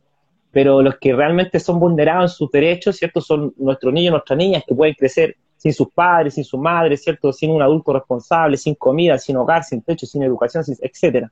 [0.51, 4.63] Pero los que realmente son vulnerados en sus derechos, ¿cierto?, son nuestros niños, nuestras niñas
[4.67, 8.75] que pueden crecer sin sus padres, sin su madre, ¿cierto?, sin un adulto responsable, sin
[8.75, 11.31] comida, sin hogar, sin techo, sin educación, etcétera.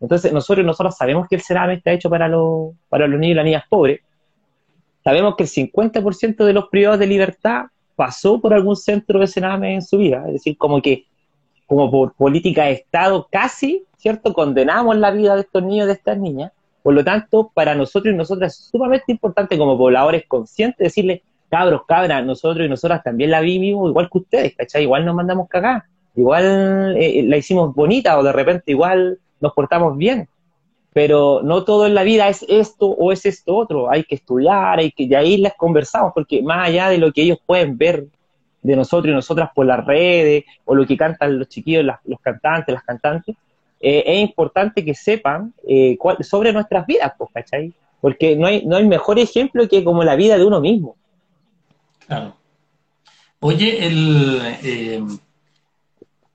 [0.00, 2.30] Entonces, nosotros nosotros sabemos que el CERAME está hecho para,
[2.88, 4.00] para los niños y las niñas pobres.
[5.04, 7.64] Sabemos que el 50% de los privados de libertad
[7.96, 10.24] pasó por algún centro de CERAME en su vida.
[10.26, 11.06] Es decir, como que
[11.66, 14.34] como por política de Estado casi, ¿cierto?
[14.34, 16.52] Condenamos la vida de estos niños, de estas niñas.
[16.82, 21.82] Por lo tanto, para nosotros y nosotras es sumamente importante como pobladores conscientes decirle, cabros,
[21.86, 24.82] cabras, nosotros y nosotras también la vivimos igual que ustedes, ¿cachai?
[24.82, 25.84] Igual nos mandamos cagar,
[26.14, 30.28] igual eh, la hicimos bonita o de repente igual nos portamos bien.
[30.92, 33.90] Pero no todo en la vida es esto o es esto otro.
[33.90, 37.22] Hay que estudiar, hay que, de ahí les conversamos, porque más allá de lo que
[37.22, 38.06] ellos pueden ver
[38.60, 42.74] de nosotros y nosotras por las redes, o lo que cantan los chiquillos, los cantantes,
[42.74, 43.36] las cantantes,
[43.80, 47.72] eh, es importante que sepan eh, sobre nuestras vidas, pues, ¿cachai?
[48.00, 50.94] Porque no hay, no hay mejor ejemplo que como la vida de uno mismo.
[52.06, 52.36] Claro.
[53.40, 55.02] Oye, el, eh,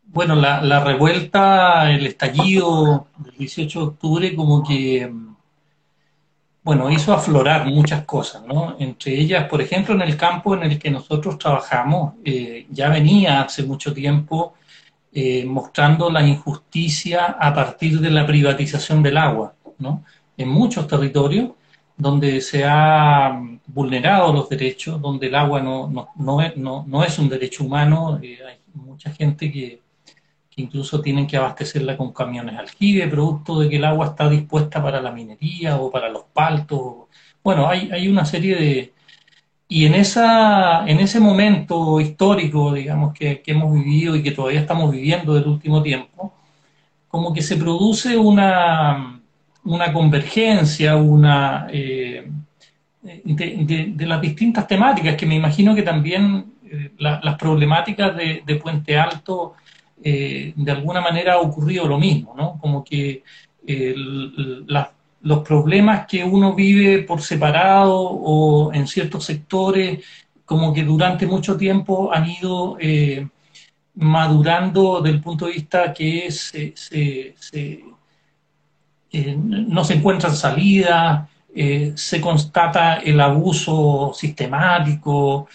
[0.07, 5.11] bueno, la, la, revuelta, el estallido del 18 de octubre, como que
[6.67, 8.75] bueno, hizo aflorar muchas cosas, ¿no?
[8.77, 13.41] Entre ellas, por ejemplo, en el campo en el que nosotros trabajamos, eh, ya venía
[13.41, 14.55] hace mucho tiempo
[15.13, 20.03] eh, mostrando la injusticia a partir de la privatización del agua, ¿no?
[20.35, 21.51] En muchos territorios
[21.95, 27.17] donde se han vulnerado los derechos, donde el agua no, no, no, es, no es,
[27.17, 29.81] un derecho humano, eh, hay mucha gente que,
[30.57, 35.01] incluso tienen que abastecerla con camiones aljibe, producto de que el agua está dispuesta para
[35.01, 37.07] la minería o para los paltos.
[37.43, 38.93] Bueno, hay, hay una serie de...
[39.69, 44.91] Y en, esa, en ese momento histórico, digamos, que, hemos vivido y que todavía estamos
[44.91, 46.33] viviendo del último tiempo,
[47.07, 49.21] como que se produce una,
[49.63, 51.67] una convergencia, una...
[51.71, 52.29] Eh,
[53.03, 59.53] de, las distintas temáticas, que me imagino que también eh, las problemáticas de Puente Alto
[60.03, 62.59] eh, de alguna manera ha ocurrido lo mismo, ¿no?
[62.59, 63.23] Como que
[65.21, 70.05] los problemas que uno vive por separado o en ciertos sectores,
[70.45, 73.27] como que durante mucho tiempo han ido eh,
[73.95, 76.73] madurando del punto de vista que se,
[79.11, 81.27] eh, no se encuentran salidas,
[81.95, 85.47] se constata el abuso sistemático,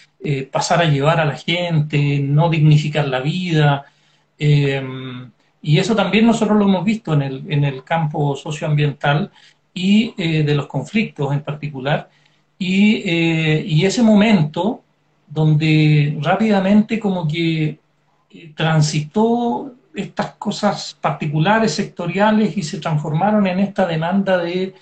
[0.50, 3.86] pasar a llevar a la gente, no dignificar la vida,
[4.44, 5.30] Em,
[5.62, 9.30] y eso también nosotros lo hemos visto en el, en el campo socioambiental
[9.72, 12.10] y eh, de los conflictos en particular.
[12.58, 14.82] Y, eh, y, ese momento
[15.28, 17.78] donde rápidamente como que
[18.30, 24.74] eh, transitó estas cosas particulares, sectoriales, y se transformaron en esta demanda de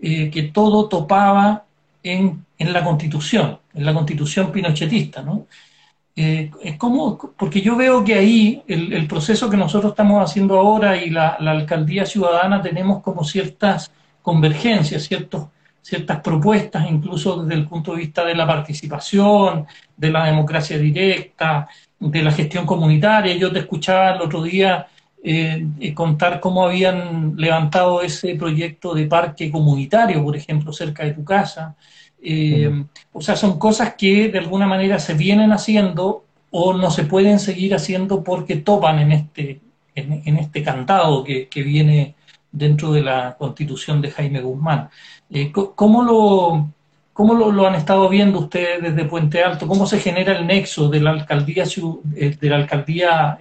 [0.00, 1.64] que todo topaba
[2.02, 5.46] en, en, la constitución, en la constitución pinochetista, ¿no?
[6.16, 11.10] Eh, como, porque yo veo que ahí el, proceso que nosotros estamos haciendo ahora y
[11.10, 13.90] la, alcaldía ciudadana tenemos como ciertas
[14.22, 15.48] convergencias, ciertos,
[15.82, 21.68] ciertas propuestas, incluso desde el punto de vista de la participación, de la democracia directa,
[21.98, 23.34] de la gestión comunitaria.
[23.36, 24.86] Yo te escuchaba el otro día
[25.22, 31.14] eh, eh, contar cómo habían levantado ese proyecto de parque comunitario, por ejemplo, cerca de
[31.14, 31.74] tu casa.
[32.26, 37.04] Eh, o sea, son cosas que de alguna manera se vienen haciendo o no se
[37.04, 39.60] pueden seguir haciendo porque topan en este,
[39.94, 42.14] en, este cantado que, viene
[42.50, 44.88] dentro de la constitución de Jaime Guzmán.
[45.30, 46.70] Eh, ¿Cómo, lo,
[47.12, 49.66] cómo lo, han estado viendo ustedes desde Puente Alto?
[49.66, 51.64] ¿Cómo se genera el nexo de la alcaldía,
[52.16, 53.38] eh, de la alcaldía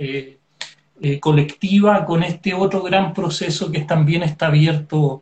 [1.20, 5.22] colectiva con este otro gran proceso que también está abierto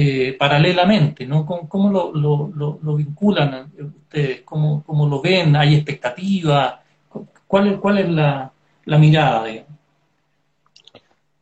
[0.00, 1.44] eh, paralelamente, ¿no?
[1.44, 4.42] ¿Cómo, lo, lo, vinculan ustedes?
[4.42, 5.56] ¿Cómo, ¿Cómo, lo ven?
[5.56, 6.80] ¿Hay expectativa?
[7.48, 8.52] ¿Cuál es, cuál es la,
[8.86, 9.44] mirada?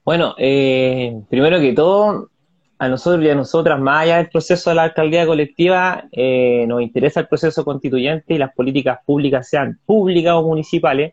[0.07, 2.31] Bueno, eh, primero que todo,
[2.79, 6.81] a nosotros y a nosotras, más allá del proceso de la alcaldía colectiva, eh, nos
[6.81, 11.12] interesa el proceso constituyente y las políticas públicas sean públicas o municipales,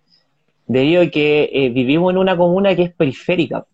[0.66, 3.66] debido a que vivimos en una comuna que es periférica.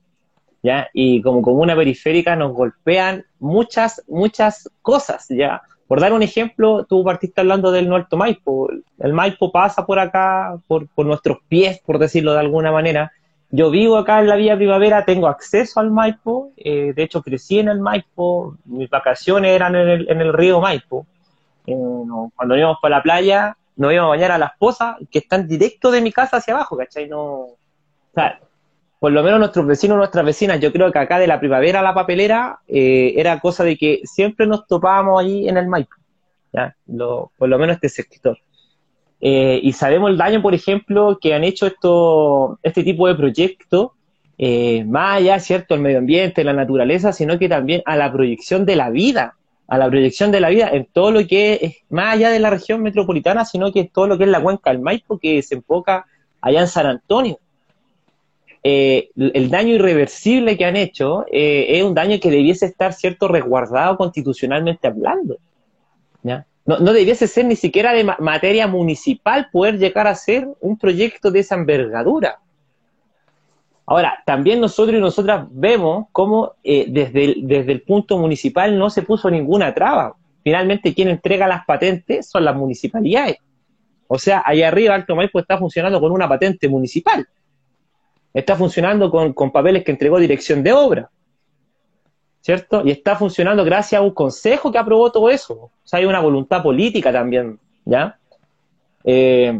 [0.64, 0.90] ¿Ya?
[0.94, 5.62] Y como comuna periférica nos golpean muchas, muchas cosas, ¿ya?
[5.88, 8.70] Por dar un ejemplo, tú partiste hablando del Norte Maipo.
[9.00, 13.12] El Maipo pasa por acá, por, por nuestros pies, por decirlo de alguna manera.
[13.50, 17.58] Yo vivo acá en la Vía Primavera, tengo acceso al Maipo, eh, de hecho crecí
[17.58, 21.08] en el Maipo, mis vacaciones eran en el, en el río Maipo.
[21.66, 21.76] Eh,
[22.36, 25.90] cuando íbamos para la playa, nos íbamos a bañar a las pozas que están directo
[25.90, 27.08] de mi casa hacia abajo, ¿cachai?
[27.08, 27.58] No, o
[28.14, 28.40] sea,
[29.00, 31.84] por lo menos nuestros vecinos, nuestras vecinas, yo creo que acá de la primavera a
[31.84, 35.96] la papelera eh, era cosa de que siempre nos topábamos ahí en el Maipo,
[37.38, 38.38] por lo menos este sector.
[39.22, 43.92] Eh, y sabemos el daño, por ejemplo, que han hecho esto, este tipo de proyectos,
[44.38, 48.66] eh, más allá, ¿cierto?, al medio ambiente, la naturaleza, sino que también a la proyección
[48.66, 49.36] de la vida,
[49.68, 52.50] a la proyección de la vida en todo lo que es, más allá de la
[52.50, 56.06] región metropolitana, sino que todo lo que es la cuenca del Maipo, que se enfoca
[56.42, 57.40] allá en San Antonio.
[58.62, 63.28] Eh, el daño irreversible que han hecho eh, es un daño que debiese estar, cierto,
[63.28, 65.38] resguardado constitucionalmente hablando.
[66.22, 71.32] No, no, debiese ser ni siquiera de materia municipal poder llegar a ser un proyecto
[71.32, 72.38] de esa envergadura.
[73.88, 78.92] Ahora, también nosotros y nosotras vemos cómo eh, desde, el, desde el punto municipal no
[78.92, 80.16] se puso ninguna traba.
[80.44, 83.38] Finalmente, quien entrega las patentes son las municipalidades.
[84.08, 87.28] O sea, allá arriba Alto Maipo está funcionando con una patente municipal
[88.34, 91.10] está funcionando con, papeles que entregó dirección de obra,
[92.42, 92.82] ¿cierto?
[92.86, 95.54] Y está funcionando gracias a un consejo que aprobó todo eso.
[95.54, 98.18] O sea, hay una voluntad política también, ¿ya?
[99.04, 99.60] Eh,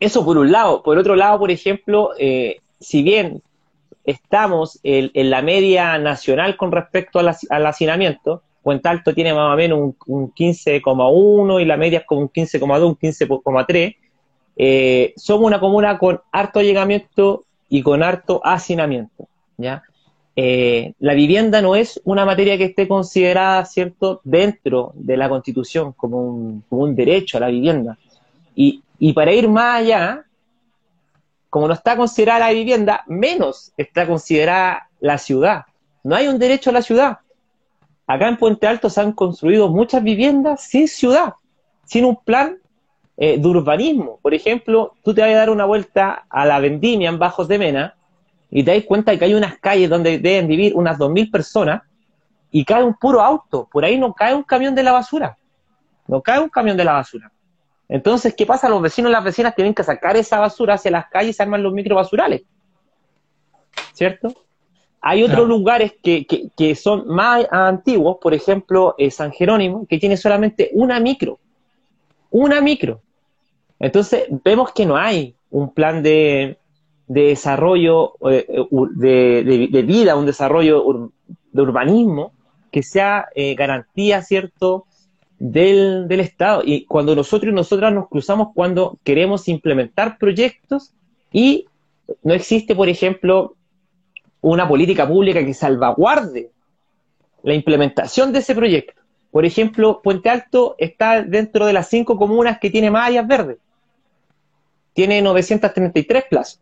[0.00, 0.82] eso por un lado.
[0.82, 3.42] Por otro lado, por ejemplo, eh, si bien
[4.04, 9.94] estamos en, la media nacional con respecto al, hacinamiento, Puente Alto tiene más o menos
[10.06, 13.96] un, 15,1 y la media es como un 15,2, un 15,3.
[14.56, 19.28] Eh, somos una comuna con harto allegamiento y con harto hacinamiento.
[19.56, 19.82] ¿ya?
[20.36, 25.94] Eh, la vivienda no es una materia que esté considerada, ¿cierto?, dentro de la Constitución
[25.94, 27.96] como un, derecho a la vivienda.
[28.54, 30.26] Y, y, para ir más allá,
[31.48, 35.62] como no está considerada la vivienda, menos está considerada la ciudad.
[36.04, 37.20] No hay un derecho a la ciudad.
[38.06, 41.32] Acá en Puente Alto se han construido muchas viviendas sin ciudad,
[41.86, 42.58] sin un plan
[43.16, 44.18] eh, de urbanismo.
[44.22, 47.58] Por ejemplo, tú te vas a dar una vuelta a la Vendimia en Bajos de
[47.58, 47.94] Mena
[48.50, 51.82] y te das cuenta de que hay unas calles donde deben vivir unas 2.000 personas
[52.50, 53.68] y cae un puro auto.
[53.70, 55.36] Por ahí no cae un camión de la basura.
[56.06, 57.32] No cae un camión de la basura.
[57.88, 58.68] Entonces, ¿qué pasa?
[58.68, 61.42] Los vecinos y las vecinas tienen que sacar esa basura hacia las calles y se
[61.42, 62.42] arman los microbasurales.
[63.92, 64.34] ¿Cierto?
[65.00, 70.16] Hay otros lugares que, que, son más antiguos, por ejemplo, eh, San Jerónimo, que tiene
[70.16, 71.40] solamente una micro.
[72.32, 73.00] Una micro.
[73.78, 76.58] Entonces, vemos que no hay un plan de,
[77.06, 78.46] desarrollo eh,
[78.96, 81.12] de, vida, un desarrollo
[81.52, 82.32] de urbanismo
[82.70, 84.86] que sea eh, garantía, ¿cierto?,
[85.38, 86.62] del, del, Estado.
[86.64, 90.92] Y cuando nosotros y nosotras nos cruzamos cuando queremos implementar proyectos
[91.32, 91.66] y
[92.22, 93.56] no existe, por ejemplo,
[94.40, 96.50] una política pública que salvaguarde
[97.42, 99.01] la implementación de ese proyecto.
[99.32, 103.58] Por ejemplo, Puente Alto está dentro de las cinco comunas que tiene más áreas verdes.
[104.92, 106.60] Tiene 933 plazas.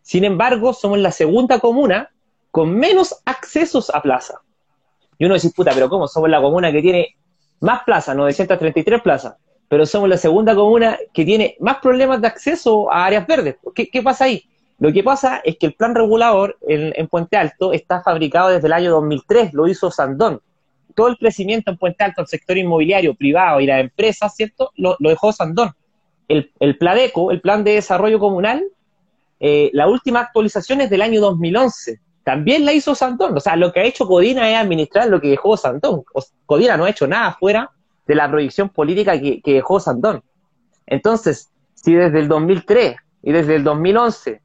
[0.00, 2.10] Sin embargo, somos la segunda comuna
[2.50, 4.40] con menos accesos a plaza.
[5.18, 6.08] Y uno dice, puta, pero ¿cómo?
[6.08, 7.16] Somos la comuna que tiene
[7.60, 9.34] más plazas, 933 plazas,
[9.68, 13.56] pero somos la segunda comuna que tiene más problemas de acceso a áreas verdes.
[13.74, 14.48] qué pasa ahí?
[14.78, 18.72] Lo que pasa es que el plan regulador en, Puente Alto está fabricado desde el
[18.72, 20.40] año 2003, lo hizo Sandón.
[20.94, 24.70] Todo el crecimiento en Puente Alto, el sector inmobiliario privado y las empresas, ¿cierto?
[24.76, 25.72] Lo, dejó Sandón.
[26.28, 28.64] El, PLADECO, el Plan de Desarrollo Comunal,
[29.40, 32.00] eh, la última actualización es del año 2011.
[32.22, 33.36] También la hizo Sandón.
[33.36, 36.04] O sea, lo que ha hecho Codina es administrar lo que dejó Sandón.
[36.46, 37.70] Codina no ha hecho nada fuera
[38.06, 40.22] de la proyección política que, que dejó Sandón.
[40.86, 44.40] Entonces, si desde el 2003 y desde el 2011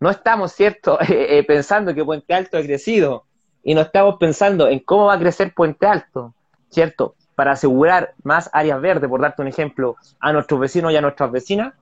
[0.00, 3.24] no estamos, ¿cierto?, eh, eh, pensando que Puente Alto ha crecido
[3.62, 6.34] y no estamos pensando en cómo va a crecer Puente Alto,
[6.70, 11.00] ¿cierto?, para asegurar más áreas verdes, por darte un ejemplo, a nuestros vecinos y a
[11.00, 11.72] nuestras vecinas,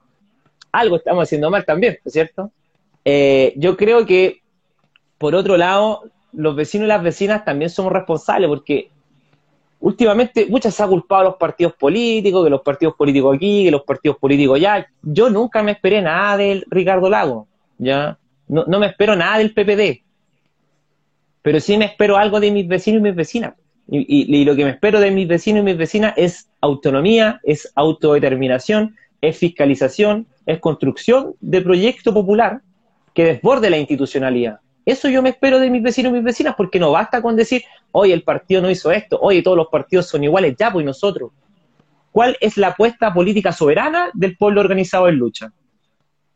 [0.71, 2.51] algo estamos haciendo mal también, ¿cierto?
[3.03, 4.41] Eh, yo creo que,
[5.17, 8.91] por otro lado, los vecinos y las vecinas también somos responsables porque
[9.79, 13.71] últimamente muchas se ha culpado a los partidos políticos, que los partidos políticos aquí, que
[13.71, 14.87] los partidos políticos allá.
[15.01, 17.47] Yo nunca me esperé nada del Ricardo Lago.
[17.77, 18.17] ¿Ya?
[18.47, 20.03] No, no me espero nada del PPD,
[21.41, 23.53] pero sí me espero algo de mis vecinos y mis vecinas.
[23.89, 27.71] Y, y, lo que me espero de mis vecinos y mis vecinas es autonomía, es
[27.73, 32.61] autodeterminación, es fiscalización, es construcción de proyecto popular
[33.13, 34.59] que desborde la institucionalidad.
[34.85, 37.63] Eso yo me espero de mis vecinos y mis vecinas, porque no basta con decir,
[37.91, 41.31] hoy el partido no hizo esto, hoy todos los partidos son iguales, ya, pues nosotros.
[42.11, 45.51] ¿Cuál es la apuesta política soberana del pueblo organizado en lucha?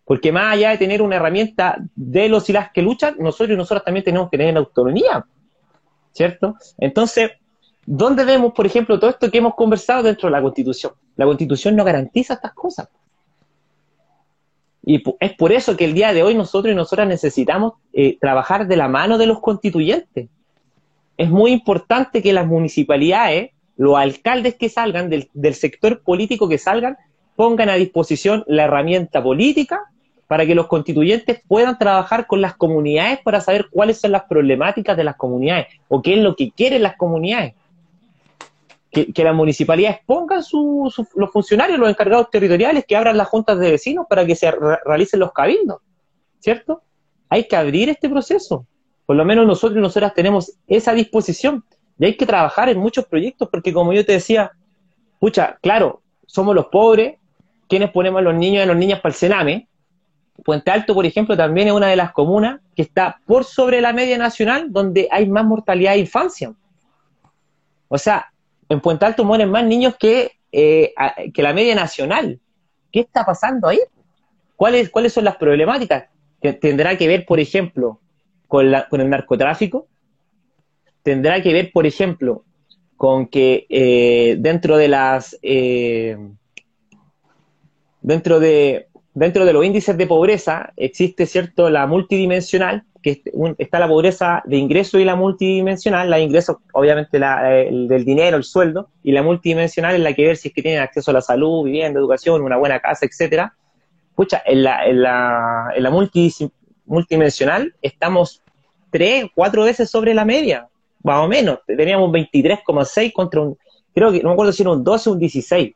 [0.06, 3.58] Porque más allá de tener una herramienta de los y las que luchan, nosotros y
[3.58, 5.26] nosotras también tenemos que tener autonomía,
[6.12, 6.56] ¿cierto?
[6.78, 7.32] Entonces,
[7.86, 10.94] ¿dónde vemos, por ejemplo, todo esto que hemos conversado dentro de la Constitución?
[11.16, 12.90] La Constitución no garantiza estas cosas.
[14.84, 18.68] Y es por eso que el día de hoy nosotros y nosotras necesitamos eh, trabajar
[18.68, 20.30] de la mano de los constituyentes.
[21.18, 26.58] Es muy importante que las municipalidades, los alcaldes que salgan, del, del sector político que
[26.58, 26.98] salgan,
[27.36, 29.82] pongan a disposición la herramienta política
[30.32, 34.96] para que los constituyentes puedan trabajar con las comunidades para saber cuáles son las problemáticas
[34.96, 37.54] de las comunidades o qué es lo que quieren las comunidades.
[38.90, 44.06] Que, las municipalidades pongan los funcionarios, los encargados territoriales, que abran las juntas de vecinos
[44.10, 44.52] para que se
[44.86, 45.80] realicen los cabildos,
[46.40, 46.82] ¿cierto?
[47.28, 48.66] Hay que abrir este proceso.
[49.06, 51.66] Por lo menos nosotros y nosotras tenemos esa disposición
[52.00, 54.54] y hay que trabajar en muchos proyectos porque como yo te decía,
[55.20, 57.18] pucha, claro, somos los pobres
[57.72, 59.70] quienes ponemos a los niños y a las niñas para el cename,
[60.44, 63.94] Puente Alto, por ejemplo, también es una de las comunas que está por sobre la
[63.94, 66.54] media nacional donde hay más mortalidad de infancia.
[67.88, 68.30] O sea,
[68.68, 70.94] en Puente Alto mueren más niños que, eh,
[71.34, 72.42] que la media nacional.
[72.92, 73.80] ¿Qué está pasando ahí?
[74.58, 76.10] ¿Cuáles, ¿Cuáles son las problemáticas?
[76.60, 78.02] ¿Tendrá que ver, por ejemplo,
[78.50, 79.88] con, la, con el narcotráfico?
[81.04, 82.44] ¿Tendrá que ver, por ejemplo,
[82.98, 85.40] con que eh, dentro de las...
[85.42, 86.18] Eh,
[88.02, 93.24] dentro de dentro de los índices de pobreza existe, ¿cierto?, la multidimensional, que
[93.58, 96.10] está la pobreza de ingreso y la multidimensional.
[96.10, 100.14] La de ingreso, obviamente, la, el del dinero, el sueldo, y la multidimensional es la
[100.14, 103.06] que ver si es que tienen acceso a la salud, vivienda, educación, una buena casa,
[103.06, 103.54] etcétera.
[104.10, 105.90] Escucha, en la, en la, en la
[106.86, 108.44] multidimensional estamos
[108.92, 110.68] tres, cuatro veces sobre la media,
[111.04, 111.60] más o menos.
[111.66, 113.58] Teníamos 23,6 contra un,
[113.96, 115.74] creo que, no me acuerdo si era un 12 o un 16.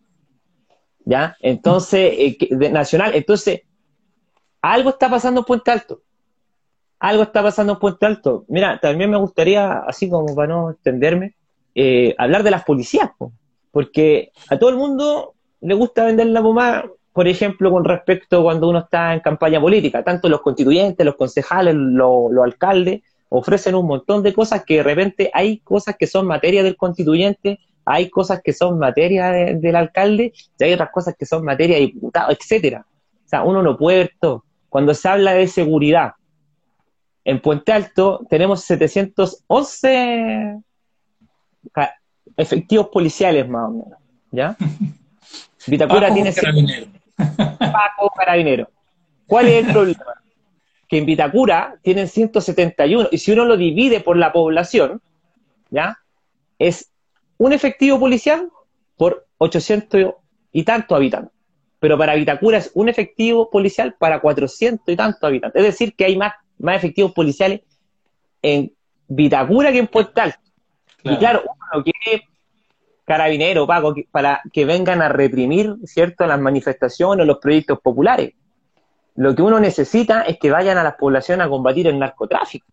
[1.05, 1.37] ¿Ya?
[1.39, 2.37] Entonces, eh,
[2.71, 3.61] nacional, entonces,
[4.61, 6.01] algo está pasando en Puente Alto.
[6.99, 8.45] Algo está pasando en Puente Alto.
[8.47, 11.35] Mira, también me gustaría, así como para no extenderme,
[11.75, 13.11] eh, hablar de las policías,
[13.71, 18.67] porque a todo el mundo le gusta vender la pomada, por ejemplo, con respecto cuando
[18.69, 20.03] uno está en campaña política.
[20.03, 25.31] Tanto los constituyentes, los concejales, los alcaldes, ofrecen un montón de cosas que de repente
[25.33, 30.63] hay cosas que son materia del constituyente, hay cosas que son materia del alcalde y
[30.63, 32.85] hay otras cosas que son materia de diputado, etcétera.
[33.25, 34.43] O sea, uno no puede ver todo.
[34.69, 36.13] Cuando se habla de seguridad,
[37.23, 40.57] en Puente Alto tenemos 711
[42.37, 43.99] efectivos policiales más o menos,
[44.31, 44.57] ¿ya?
[45.67, 46.87] Vitacura tiene carabinero.
[47.37, 48.69] Paco carabinero.
[49.25, 50.03] ¿Cuál es el problema?
[50.87, 55.01] Que en Vitacura tienen 171 y si uno lo divide por la población,
[55.71, 55.97] ¿ya?
[56.59, 56.91] Es
[57.37, 58.49] un efectivo policial
[58.97, 60.13] por 800
[60.51, 61.31] y tantos habitantes.
[61.79, 65.61] Pero para Vitacura es un efectivo policial para 400 y tantos habitantes.
[65.61, 67.61] Es decir, que hay más, más efectivos policiales
[68.41, 68.71] en
[69.07, 70.39] Vitacura que en Puerto Alto.
[71.03, 72.23] Y claro, uno quiere
[73.03, 78.33] carabinero, Paco, para que vengan a reprimir, ¿cierto?, las manifestaciones o los proyectos populares.
[79.15, 82.65] Lo que uno necesita es que vayan a las poblaciones a combatir el narcotráfico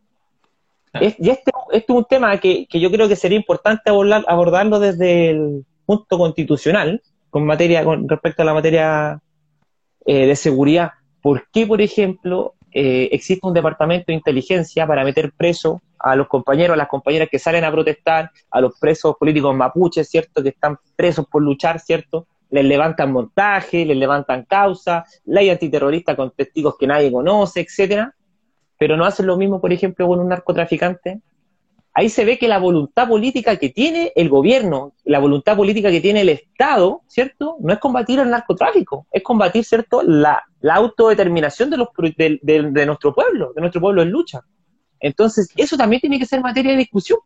[1.01, 5.65] y este, este, es un tema que, yo creo que sería importante abordarlo desde el
[5.87, 9.21] punto constitucional, con materia, con respecto a la materia
[10.05, 10.91] eh, de seguridad.
[11.23, 16.29] ¿Por qué, por ejemplo, eh, existe un departamento de inteligencia para meter preso a los
[16.29, 20.43] compañeros, a las compañeras que salen a protestar, a los presos políticos mapuches, ¿cierto?
[20.43, 22.27] Que están presos por luchar, ¿cierto?
[22.51, 28.15] Les levantan montaje, les levantan causa, ley antiterrorista con testigos que nadie conoce, etcétera
[28.83, 31.21] pero no hacen lo mismo, por ejemplo, con un narcotraficante.
[31.95, 36.01] Ahí se ve que la voluntad política que tiene el gobierno, la voluntad política que
[36.01, 37.59] tiene el Estado, ¿cierto?
[37.61, 43.53] No es combatir el narcotráfico, es combatir, ¿cierto?, la, autodeterminación de, los, de, nuestro pueblo,
[43.55, 44.41] de nuestro pueblo en lucha.
[44.99, 47.21] Entonces, eso también tiene que ser materia de discusión.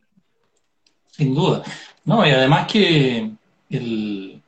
[1.07, 1.63] Sin duda.
[2.05, 3.31] No, y además que
[3.71, 4.43] el,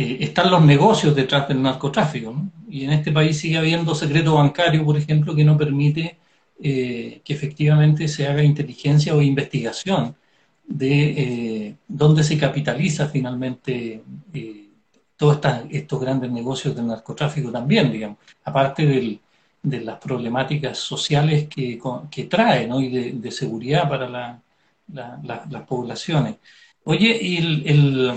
[0.00, 2.34] eh, están los negocios detrás del narcotráfico.
[2.70, 6.16] Y en este país sigue habiendo secreto bancario, por ejemplo, que no permite
[6.62, 10.16] eh, que efectivamente se haga inteligencia o investigación
[10.66, 10.92] de
[11.22, 14.02] eh, dónde se capitaliza finalmente
[15.16, 15.38] todos
[15.70, 18.86] estos grandes negocios del narcotráfico también, digamos, aparte
[19.62, 21.78] de las problemáticas sociales que,
[22.30, 22.80] trae ¿no?
[22.80, 24.40] y de, seguridad para
[24.88, 26.36] las poblaciones.
[26.84, 27.36] Oye, y
[27.68, 28.14] el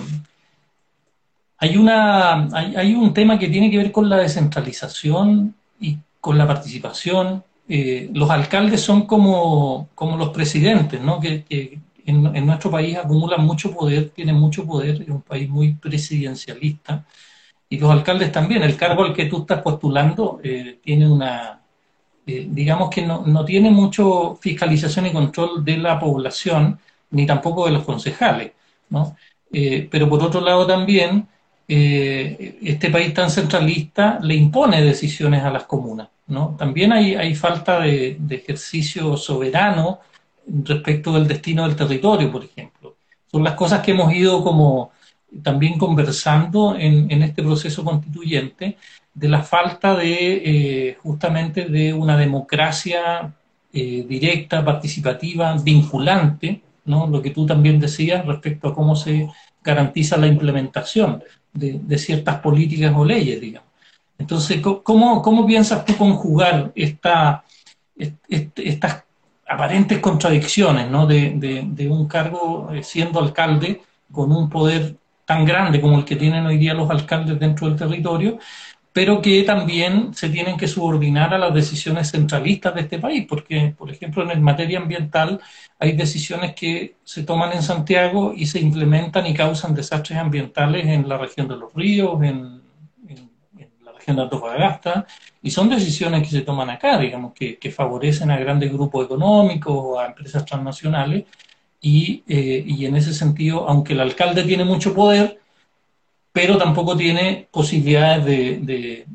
[1.63, 6.45] hay, una, hay, un tema que tiene que ver con la descentralización y con la
[6.45, 7.41] participación.
[7.69, 11.21] Eh, los alcaldes son como, como los presidentes, ¿no?
[11.21, 11.45] que,
[12.05, 17.05] en, nuestro país acumulan mucho poder, tienen mucho poder, es un país muy presidencialista,
[17.69, 18.61] y los alcaldes también.
[18.63, 21.61] El cargo al que tú estás postulando eh, tiene una,
[22.27, 26.77] eh, digamos que no, no, tiene mucho fiscalización y control de la población,
[27.11, 28.51] ni tampoco de los concejales,
[28.89, 29.15] ¿no?
[29.91, 31.27] pero por otro lado también
[31.75, 36.07] eh, este país tan centralista le impone decisiones a las comunas.
[36.27, 36.55] ¿no?
[36.55, 39.99] También hay, falta de, ejercicio soberano
[40.45, 42.95] respecto del destino del territorio, por ejemplo.
[43.31, 44.91] Son las cosas que hemos ido como
[45.41, 48.77] también conversando en, este proceso constituyente
[49.11, 53.33] de la falta de eh, justamente de una democracia
[53.73, 57.07] eh, directa, participativa, vinculante, ¿no?
[57.07, 59.27] lo que tú también decías respecto a cómo se
[59.63, 61.23] garantiza la implementación
[61.53, 63.69] de, ciertas políticas o leyes, digamos.
[64.17, 67.43] Entonces, ¿cómo, cómo piensas tú conjugar esta,
[67.97, 69.03] estas
[69.47, 71.05] aparentes contradicciones ¿no?
[71.05, 73.81] de, de, un cargo eh, siendo alcalde
[74.11, 74.95] con un poder
[75.25, 78.39] tan grande como el que tienen hoy día los alcaldes dentro del territorio,
[78.93, 83.73] pero que también se tienen que subordinar a las decisiones centralistas de este país, porque,
[83.75, 85.41] por ejemplo, en materia ambiental
[85.79, 91.09] hay decisiones que se toman en Santiago y se implementan y causan desastres ambientales en
[91.09, 92.61] la región de los ríos, en,
[93.83, 95.07] la región de Antofagasta,
[95.41, 100.05] y son decisiones que se toman acá, digamos, que, favorecen a grandes grupos económicos, a
[100.05, 101.25] empresas transnacionales,
[101.81, 105.39] eh, y en ese sentido, aunque el alcalde tiene mucho poder,
[106.33, 109.05] pero tampoco tiene posibilidades de,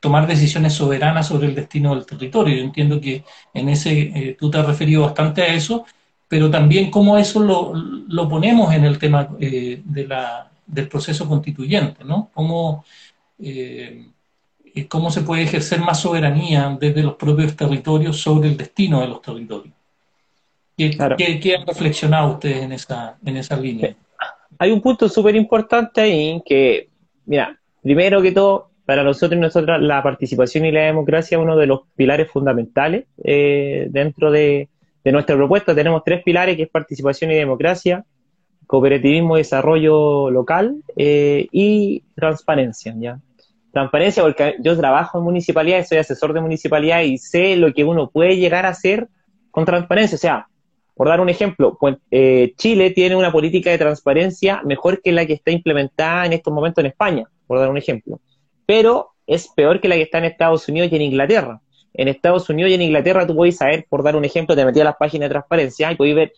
[0.00, 2.56] tomar decisiones soberanas sobre el destino del territorio.
[2.56, 5.84] Yo entiendo que en ese, eh, tú te has referido bastante a eso,
[6.28, 12.30] pero también cómo eso lo, ponemos en el tema eh, del proceso constituyente, ¿no?
[12.34, 12.84] Cómo,
[13.40, 14.06] eh,
[14.88, 19.22] cómo se puede ejercer más soberanía desde los propios territorios sobre el destino de los
[19.22, 19.75] territorios.
[20.76, 23.96] ¿Qué, ¿qué, han reflexionado ustedes en esa, en esa línea?
[24.58, 26.90] Hay un punto súper importante ahí que,
[27.24, 31.56] mira, primero que todo, para nosotros y nosotras la participación y la democracia es uno
[31.56, 34.68] de los pilares fundamentales eh, dentro de,
[35.04, 35.74] nuestra propuesta.
[35.74, 38.04] Tenemos tres pilares que es participación y democracia,
[38.66, 42.92] cooperativismo y desarrollo local eh, y transparencia.
[42.98, 43.20] ¿ya?
[43.72, 48.10] Transparencia porque yo trabajo en municipalidad, soy asesor de municipalidad y sé lo que uno
[48.10, 49.08] puede llegar a hacer
[49.52, 50.16] con transparencia.
[50.16, 50.48] O sea,
[50.96, 51.78] por dar un ejemplo,
[52.10, 56.52] eh, Chile tiene una política de transparencia mejor que la que está implementada en estos
[56.52, 58.18] momentos en España, por dar un ejemplo
[58.66, 61.60] pero es peor que la que está en Estados Unidos y en Inglaterra.
[61.94, 64.80] En Estados Unidos y en Inglaterra tú podéis saber, por dar un ejemplo, te metí
[64.80, 66.32] a las páginas de transparencia y podéis ver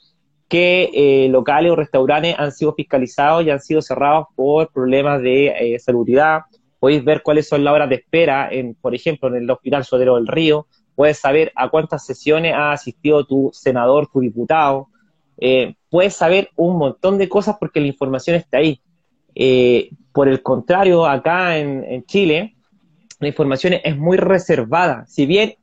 [0.48, 5.46] qué eh, locales o restaurantes han sido fiscalizados y han sido cerrados por problemas de
[5.48, 6.42] eh, salubridad.
[6.78, 10.14] Podéis ver cuáles son las horas de espera, en, por ejemplo, en el Hospital Sodero
[10.14, 10.68] del Río.
[10.98, 14.88] Puedes saber a cuántas sesiones ha asistido tu senador, tu diputado.
[15.36, 18.80] Eh, puedes saber un montón de cosas porque la información está ahí.
[19.32, 22.56] Eh, por el contrario, acá en, Chile,
[23.20, 25.06] la información es muy reservada.
[25.06, 25.54] Si bien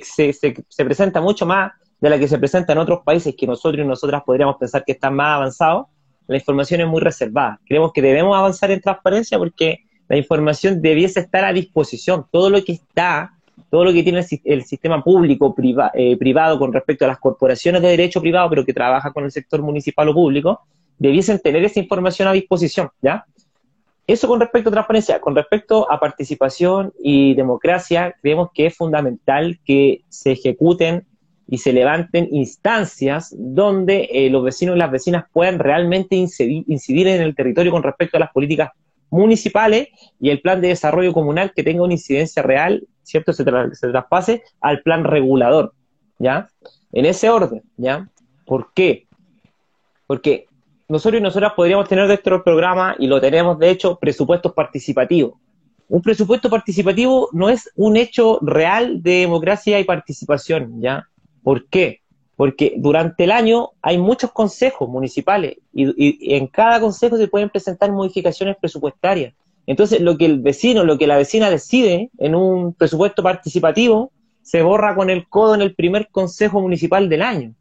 [0.00, 0.34] se,
[0.78, 4.22] presenta mucho más de la que se presenta en otros países que nosotros y nosotras
[4.24, 5.88] podríamos pensar que están más avanzados,
[6.26, 7.60] la información es muy reservada.
[7.66, 12.24] Creemos que debemos avanzar en transparencia porque la información debiese estar a disposición.
[12.32, 13.34] Todo lo que está,
[13.70, 15.54] todo lo que tiene el, sistema público
[15.94, 19.30] eh, privado con respecto a las corporaciones de derecho privado, pero que trabaja con el
[19.30, 20.62] sector municipal o público,
[20.98, 23.24] debiesen tener esa información a disposición, ¿ya?
[24.06, 25.20] Eso con respecto a transparencia.
[25.20, 31.06] Con respecto a participación y democracia, creemos que es fundamental que se ejecuten
[31.46, 37.20] y se levanten instancias donde eh, los vecinos y las vecinas puedan realmente incidir, en
[37.20, 38.70] el territorio con respecto a las políticas
[39.10, 39.88] municipales
[40.20, 43.32] y el plan de desarrollo comunal que tenga una incidencia real, ¿cierto?
[43.32, 45.72] Se, se traspase al plan regulador,
[46.18, 46.48] ¿ya?
[46.92, 48.08] En ese orden, ¿ya?
[48.44, 49.06] ¿Por qué?
[50.06, 50.46] Porque
[50.88, 55.34] nosotros y nosotras podríamos tener dentro del programa, y lo tenemos de hecho, presupuestos participativos.
[55.88, 61.06] Un presupuesto participativo no es un hecho real de democracia y participación, ¿ya?
[61.42, 62.00] ¿Por qué?
[62.38, 67.90] Porque durante el año hay muchos consejos municipales y, en cada consejo se pueden presentar
[67.90, 69.34] modificaciones presupuestarias.
[69.66, 74.62] Entonces, lo que el vecino, lo que la vecina decide en un presupuesto participativo, se
[74.62, 77.54] borra con el codo en el primer consejo municipal del año.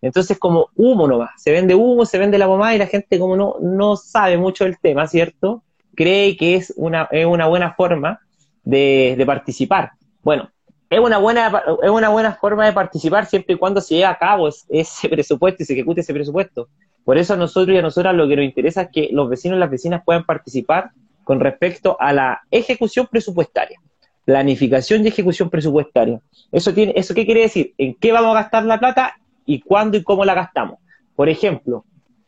[0.00, 3.36] Entonces, como humo nomás, se vende humo, se vende la pomada y la gente, como
[3.36, 5.64] no, no sabe mucho del tema, ¿cierto?
[5.96, 8.20] Cree que es una, es una buena forma
[8.62, 9.90] de, participar.
[10.22, 10.48] Bueno,
[10.92, 14.18] es una, buena, es una buena forma de participar siempre y cuando se lleve a
[14.18, 16.68] cabo ese presupuesto y se ejecute ese presupuesto.
[17.04, 19.56] Por eso a nosotros y a nosotras lo que nos interesa es que los vecinos
[19.56, 20.90] y las vecinas puedan participar
[21.24, 23.78] con respecto a la ejecución presupuestaria,
[24.24, 26.20] planificación y ejecución presupuestaria.
[26.50, 27.74] ¿Eso, tiene, ¿Eso qué quiere decir?
[27.78, 29.16] ¿En qué vamos a gastar la plata?
[29.44, 30.78] y cuándo y cómo la gastamos.
[31.14, 31.84] Por ejemplo,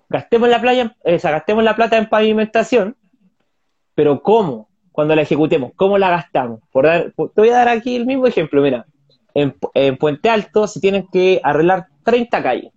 [0.08, 2.96] gastemos la, playa, gastemos la plata en pavimentación,
[3.94, 4.68] pero ¿cómo?
[4.94, 6.60] Cuando la ejecutemos, ¿cómo la gastamos?
[6.70, 8.86] Por dar, te voy a dar aquí el mismo ejemplo, mira.
[9.34, 12.72] En, en Puente Alto se tienen que arreglar 30 calles.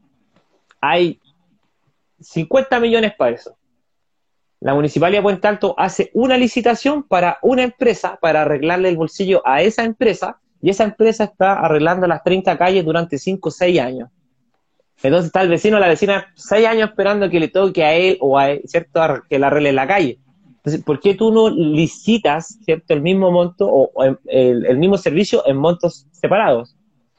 [0.81, 1.19] Hay
[2.19, 3.55] 50 millones para eso.
[4.59, 9.43] La Municipalidad de Puente Alto hace una licitación para una empresa para arreglarle el bolsillo
[9.45, 13.79] a esa empresa y esa empresa está arreglando las 30 calles durante 5 o 6
[13.79, 14.09] años.
[15.03, 18.17] Entonces está el vecino o la vecina seis años esperando que le toque a él
[18.19, 20.17] o a él, ¿cierto?, que la arregle la calle.
[20.85, 26.07] ¿Por qué tú no licitas, ¿cierto?, el mismo monto o, el, mismo servicio en montos
[26.11, 26.75] separados?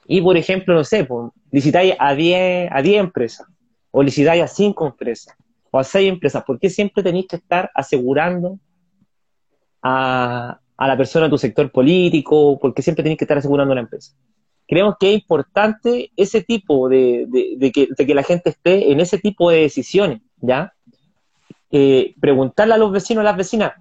[0.06, 3.46] Y, por ejemplo, no sé, pues, licitáis a 10 a empresas
[3.90, 5.34] o licitáis a 5 empresas
[5.70, 6.44] o a 6 empresas.
[6.44, 8.58] ¿Por qué siempre tenéis que estar asegurando
[9.82, 12.58] a, la persona de tu sector político?
[12.58, 14.14] ¿Por qué siempre tenéis que estar asegurando a la empresa?
[14.68, 19.50] creemos que es importante ese tipo de, de, que, la gente esté en ese tipo
[19.50, 20.74] de decisiones, ¿ya?
[21.70, 23.72] Eh, preguntarle a los vecinos, a las vecinas,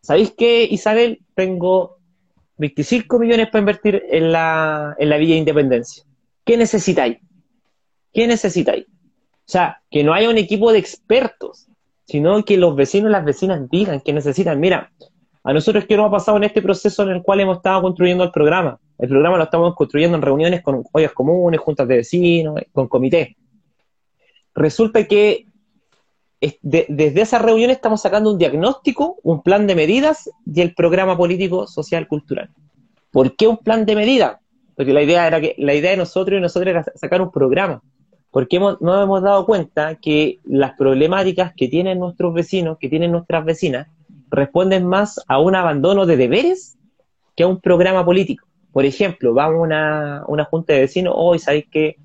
[0.00, 1.20] ¿sabéis qué, Isabel?
[1.34, 1.98] Tengo
[2.58, 6.04] 25 millones para invertir en la, en la Villa Independencia.
[6.44, 7.18] ¿Qué necesitáis?
[8.12, 8.86] ¿Qué necesitáis?
[8.86, 11.68] O sea, que no haya un equipo de expertos,
[12.04, 14.58] sino que los vecinos y las vecinas digan que necesitan.
[14.58, 14.92] Mira,
[15.42, 18.24] a nosotros, ¿qué nos ha pasado en este proceso en el cual hemos estado construyendo
[18.24, 18.78] el programa?
[18.98, 23.36] El programa lo estamos construyendo en reuniones con ollas comunes, juntas de vecinos, con comités.
[24.54, 25.46] Resulta que
[26.62, 31.66] desde esa reunión estamos sacando un diagnóstico, un plan de medidas y el programa político,
[31.66, 32.50] social, cultural.
[33.10, 34.38] ¿Por qué un plan de medidas?
[34.74, 37.82] Porque la idea era que la idea de nosotros y nosotros era sacar un programa.
[38.30, 43.12] Porque hemos, nos hemos dado cuenta que las problemáticas que tienen nuestros vecinos, que tienen
[43.12, 43.88] nuestras vecinas,
[44.30, 46.78] responden más a un abandono de deberes
[47.36, 48.46] que a un programa político.
[48.72, 51.96] Por ejemplo, vamos a una, una junta de vecinos, hoy sabéis que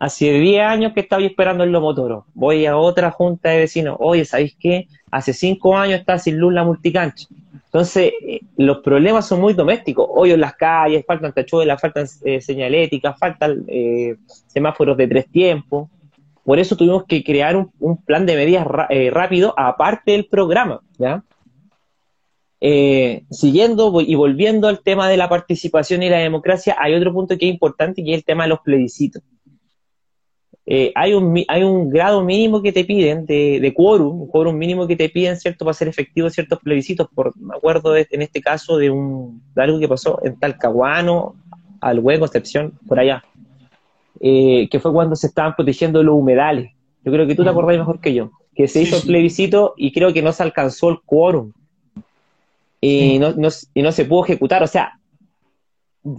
[0.00, 2.24] hace 10 años que estaba esperando el Lomotoro.
[2.32, 3.96] Voy a otra junta de vecinos.
[4.00, 4.88] Oye, ¿sabéis qué?
[5.10, 7.28] Hace 5 años está sin luz la multicancha.
[7.66, 10.06] Entonces, eh, los problemas son muy domésticos.
[10.08, 15.90] Hoy en las calles, faltan tachuelas, faltan eh, señaléticas, faltan eh, semáforos de tres tiempos.
[16.44, 20.80] Por eso tuvimos que crear un, plan de medidas rápido, aparte del programa.
[20.98, 21.22] ¿ya?
[23.30, 27.46] siguiendo y volviendo al tema de la participación y la democracia, hay otro punto que
[27.46, 29.22] es importante y es el tema de los plebiscitos.
[30.66, 34.56] Eh, hay, un, hay un grado mínimo que te piden de, de quórum, un quórum
[34.56, 37.08] mínimo que te piden, ¿cierto?, para ser efectivos ciertos plebiscitos.
[37.12, 41.34] Por, me acuerdo en este caso de, un, algo que pasó en Talcahuano,
[41.80, 43.24] al hueco, Concepción, por allá,
[44.20, 46.72] eh, que fue cuando se estaban protegiendo los humedales.
[47.04, 49.92] Yo creo que tú te acordás mejor que yo, que se hizo el plebiscito y
[49.92, 51.52] creo que no se alcanzó el quórum.
[52.82, 54.62] Y, no, no, y no se pudo ejecutar.
[54.62, 54.98] O sea,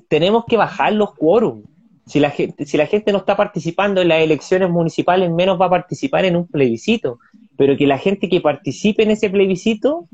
[0.09, 1.63] tenemos que bajar los quórums
[2.11, 5.67] si la, gente, si la gente no está participando en las elecciones municipales, menos va
[5.67, 7.19] a participar en un plebiscito.
[7.55, 10.09] Pero que la gente que participe en ese plebiscito,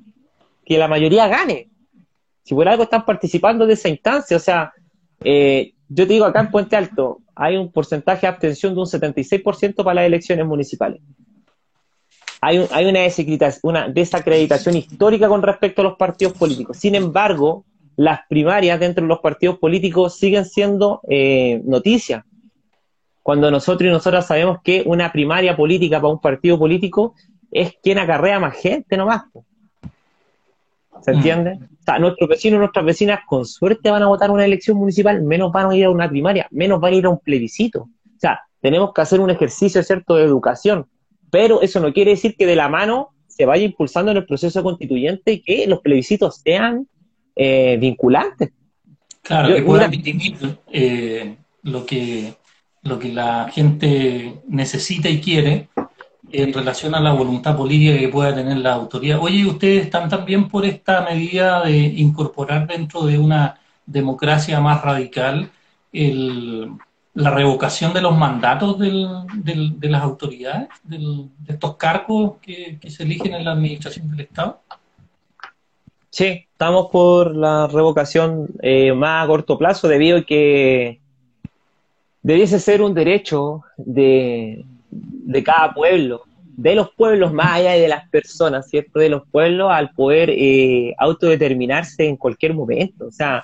[0.63, 1.69] que la mayoría gane.
[2.43, 4.73] Si por algo están participando de esa instancia, o sea,
[5.23, 8.85] eh, yo te digo, acá en Puente Alto hay un porcentaje de abstención de un
[8.85, 11.01] 76% para las elecciones municipales.
[12.41, 12.99] Hay, hay una,
[13.63, 16.77] una desacreditación histórica con respecto a los partidos políticos.
[16.77, 17.65] Sin embargo,
[17.97, 22.23] las primarias dentro de los partidos políticos siguen siendo eh, noticias.
[23.23, 27.15] Cuando nosotros y nosotras sabemos que una primaria política para un partido político
[27.51, 29.23] es quien acarrea más gente nomás.
[31.01, 31.15] ¿Se mm.
[31.15, 31.51] entiende?
[31.53, 35.21] O sea, nuestros vecinos y nuestras vecinas con suerte van a votar una elección municipal,
[35.23, 37.81] menos van a ir a una primaria, menos van a ir a un plebiscito.
[37.81, 40.85] O sea, tenemos que hacer un ejercicio, ¿cierto?, de educación.
[41.31, 44.61] Pero eso no quiere decir que de la mano se vaya impulsando en el proceso
[44.61, 46.87] constituyente y que los plebiscitos sean
[47.37, 48.51] eh, vinculante.
[49.21, 49.91] Claro, que pueda
[50.71, 52.33] eh, lo, que,
[52.81, 55.67] lo que la gente necesita y quiere
[56.31, 59.19] en relación a la voluntad política que pueda tener la autoridad.
[59.19, 65.51] Oye, ¿ustedes están también por esta medida de incorporar dentro de una democracia más radical
[65.91, 73.45] la revocación de los mandatos de las autoridades, de estos cargos que se eligen en
[73.45, 74.61] la administración del Estado?
[76.09, 80.99] Sí, estamos por la revocación eh, más a corto plazo debido a que
[82.21, 84.65] debiese ser un derecho de,
[85.43, 86.23] cada pueblo,
[86.55, 88.99] de los pueblos más allá de las personas, ¿cierto?
[88.99, 93.07] De los pueblos al poder eh, autodeterminarse en cualquier momento.
[93.07, 93.43] O sea,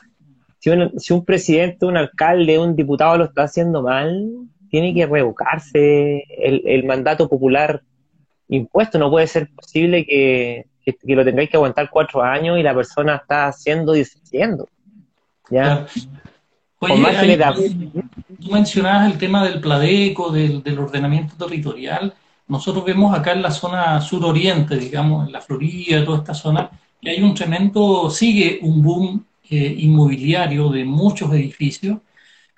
[0.60, 4.26] si un, si un presidente, un alcalde, un diputado lo está haciendo mal,
[4.70, 7.84] tiene que revocarse el, el mandato popular
[8.48, 8.98] impuesto.
[8.98, 13.16] No puede ser posible que que, lo tengáis que aguantar cuatro años y la persona
[13.16, 14.68] está haciendo y deshaciendo.
[15.50, 15.86] ¿Ya?
[16.80, 17.38] Oye,
[18.42, 22.14] tú mencionabas el tema del pladeco, del, ordenamiento territorial.
[22.48, 26.70] Nosotros vemos acá en la zona suroriente, digamos, en la Florida, toda esta zona,
[27.02, 32.00] que hay un tremendo, sigue un boom eh, inmobiliario de muchos edificios,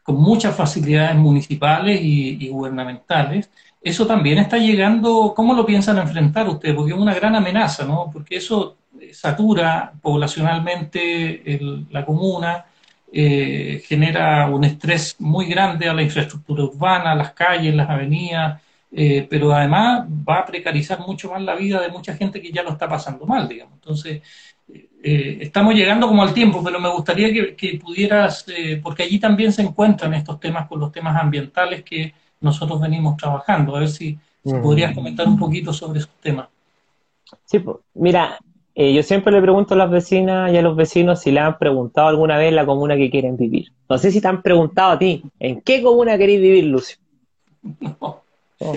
[0.02, 3.50] con muchas facilidades municipales y gubernamentales,
[3.86, 6.74] eso también está llegando, ¿cómo lo piensan enfrentar ustedes?
[6.74, 8.10] Porque es una gran amenaza, ¿no?
[8.12, 8.78] Porque eso
[9.12, 11.60] satura poblacionalmente
[11.92, 12.66] la comuna,
[13.12, 18.60] eh, genera un estrés muy grande a la infraestructura urbana, las calles, las avenidas,
[18.92, 22.64] eh, pero además va a precarizar mucho más la vida de mucha gente que ya
[22.64, 23.76] lo está pasando mal, digamos.
[23.76, 24.24] Entonces,
[24.68, 28.48] eh, estamos llegando como al tiempo, pero me gustaría que pudieras,
[28.82, 33.76] porque allí también se encuentran estos temas con los temas ambientales que nosotros venimos trabajando.
[33.76, 34.62] A ver si, mm.
[34.62, 36.48] podrías comentar un poquito sobre esos temas.
[37.44, 38.38] Sí, pues, mira,
[38.76, 41.58] eh, yo siempre le pregunto a las vecinas y a los vecinos si le han
[41.58, 43.72] preguntado alguna vez la comuna que quieren vivir.
[43.90, 46.98] No sé si te han preguntado a ti, ¿en qué comuna queréis vivir, Lucio?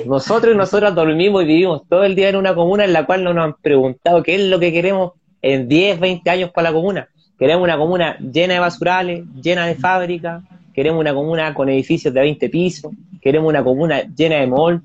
[0.06, 3.22] Nosotros y nosotras dormimos y vivimos todo el día en una comuna en la cual
[3.22, 6.74] no nos han preguntado qué es lo que queremos en 10, 20 años para la
[6.74, 7.08] comuna.
[7.38, 10.42] Queremos una comuna llena de basurales, llena de fábricas,
[10.74, 12.92] queremos una comuna con edificios de 20 pisos,
[13.29, 14.83] queremos una comuna llena de mall.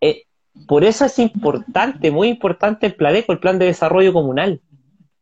[0.00, 0.22] Eh,
[0.66, 4.62] por eso es importante, muy importante el PLADECO, el Plan de Desarrollo Comunal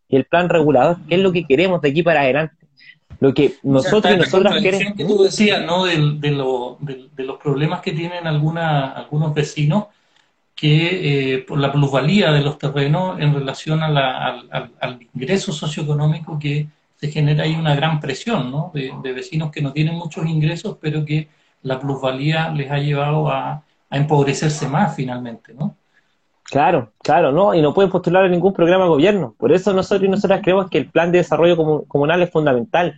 [0.09, 2.55] y el Plan Regulador, que es lo que queremos de aquí para adelante.
[3.19, 4.95] Lo que nosotros y nosotras queremos.
[4.97, 5.87] que tú decías, ¿no?
[5.87, 5.99] De,
[6.31, 9.87] los problemas que tienen alguna, algunos vecinos
[10.55, 17.11] que por la plusvalía de los terrenos en relación al, al, ingreso socioeconómico que se
[17.11, 18.71] genera ahí una gran presión ¿no?
[18.75, 21.29] de, vecinos que no tienen muchos ingresos, pero que
[21.63, 25.75] la plusvalía les ha llevado a, empobrecerse más finalmente, ¿no?
[26.45, 27.55] Claro, claro, ¿no?
[27.55, 29.35] Y no pueden postular a ningún programa de gobierno.
[29.37, 31.57] Por eso nosotros y nosotras creemos que el plan de desarrollo
[31.89, 32.95] comunal es fundamental.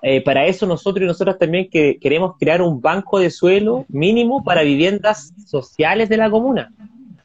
[0.00, 4.42] Eh, para eso nosotros y nosotras también que queremos crear un banco de suelo mínimo
[4.42, 6.72] para viviendas sociales de la comuna.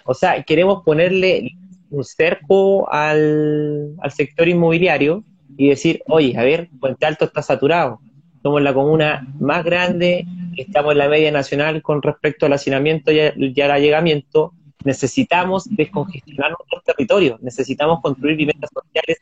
[0.03, 1.53] O sea, queremos ponerle
[1.89, 5.23] un cerco al, al sector inmobiliario
[5.57, 7.99] y decir, oye, a ver, Puente Alto está saturado.
[8.41, 10.25] Somos la comuna más grande,
[10.57, 16.83] estamos en la media nacional con respecto al hacinamiento y al allegamiento necesitamos descongestionar nuestros
[16.83, 19.19] territorios, necesitamos construir viviendas sociales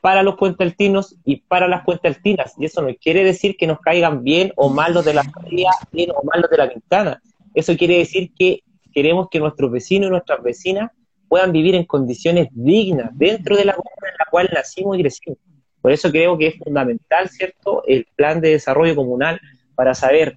[0.00, 2.54] para los puentealtinos y para las puentealtinas.
[2.58, 5.70] Y eso no quiere decir que nos caigan bien o mal los de la familia,
[5.92, 7.22] bien o mal los de la ventana.
[7.54, 8.62] Eso quiere decir que
[8.92, 10.90] queremos que nuestros vecinos y nuestras vecinas
[11.28, 15.38] puedan vivir en condiciones dignas dentro de la comunidad en la cual nacimos y crecimos.
[15.80, 19.40] Por eso creo que es fundamental, ¿cierto?, el plan de desarrollo comunal
[19.74, 20.36] para saber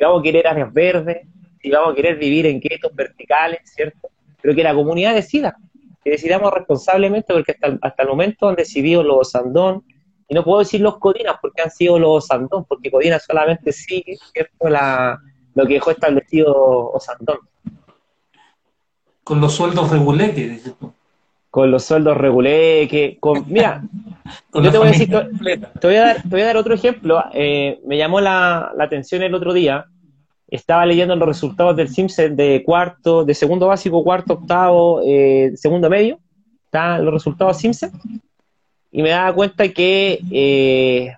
[0.00, 1.28] si vamos a querer áreas verdes,
[1.60, 4.08] si vamos a querer vivir en guetos verticales, ¿cierto?
[4.40, 5.54] Pero que la comunidad decida,
[6.02, 9.84] que decidamos responsablemente, porque hasta, el momento han decidido los Sandón,
[10.26, 14.16] y no puedo decir los Codinas porque han sido los Sandón, porque Codina solamente sigue,
[14.32, 14.70] ¿cierto?
[14.70, 15.20] La,
[15.54, 17.40] lo que dejó establecido Osandón.
[19.22, 20.94] Con los sueldos reguleques, dices tú.
[21.50, 23.82] Con los sueldos reguleques, con, mira,
[24.54, 27.24] yo te voy, a decir, te, voy a dar, te voy a dar otro ejemplo.
[27.32, 29.86] Eh, me llamó la, la atención el otro día
[30.50, 35.88] estaba leyendo los resultados del Simpson de cuarto, de segundo básico, cuarto, octavo, eh, segundo
[35.88, 36.18] medio,
[36.64, 37.92] están los resultados Simpson,
[38.90, 41.14] y me daba cuenta que eh,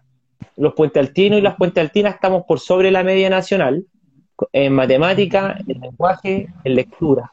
[0.57, 3.87] los puentealtinos y las puentealtinas estamos por sobre la media nacional
[4.53, 7.31] en matemática, en lenguaje, en lectura.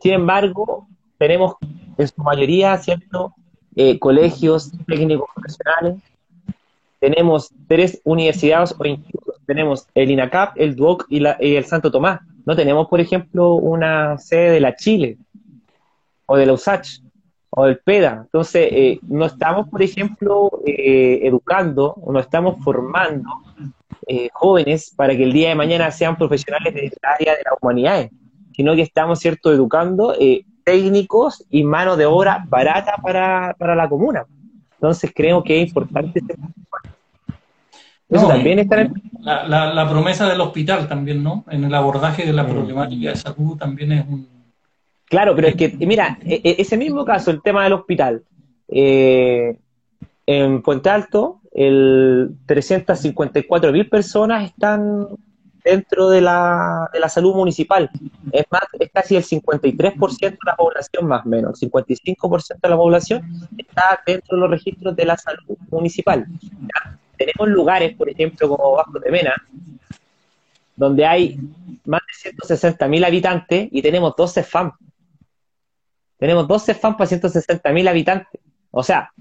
[0.00, 0.88] Sin embargo,
[1.18, 1.54] tenemos
[1.96, 3.34] en su mayoría, ¿cierto?,
[3.76, 5.96] eh, colegios técnicos profesionales,
[7.04, 9.36] tenemos tres universidades o institutos.
[9.46, 12.20] Tenemos el INACAP, el DUOC y, el Santo Tomás.
[12.46, 15.18] No tenemos, por ejemplo, una sede de la Chile
[16.24, 17.02] o de la USACH
[17.50, 18.22] o del PEDA.
[18.24, 23.28] Entonces, eh, no estamos, por ejemplo, eh, educando o no estamos formando
[24.06, 28.12] eh, jóvenes para que el día de mañana sean profesionales del área de las humanidades,
[28.56, 30.14] sino que estamos, ¿cierto?, educando
[30.64, 34.26] técnicos y mano de obra barata para, para la comuna.
[34.74, 36.20] Entonces, creo que es importante
[38.08, 38.88] también está
[39.20, 41.44] la, promesa del hospital también, ¿no?
[41.50, 42.50] En el abordaje de la mm.
[42.50, 44.28] problemática de salud también es un...
[45.06, 48.22] Claro, pero es que, mira, e, e, ese mismo caso, el tema del hospital,
[48.68, 49.56] eh,
[50.26, 55.06] en Puente Alto, el 354 mil personas están
[55.64, 57.90] dentro de la, de la salud municipal.
[58.30, 62.68] Es más, es casi el 53% de la población más o menos, el 55% de
[62.68, 66.26] la población está dentro de los registros de la salud municipal
[67.16, 69.34] tenemos lugares, por ejemplo, como Vasco de Mena,
[70.76, 71.38] donde hay
[71.84, 74.72] más de 160.000 habitantes y tenemos 12 FAM.
[76.18, 78.40] Tenemos 12 FAM para 160.000 habitantes.
[78.70, 79.12] O sea,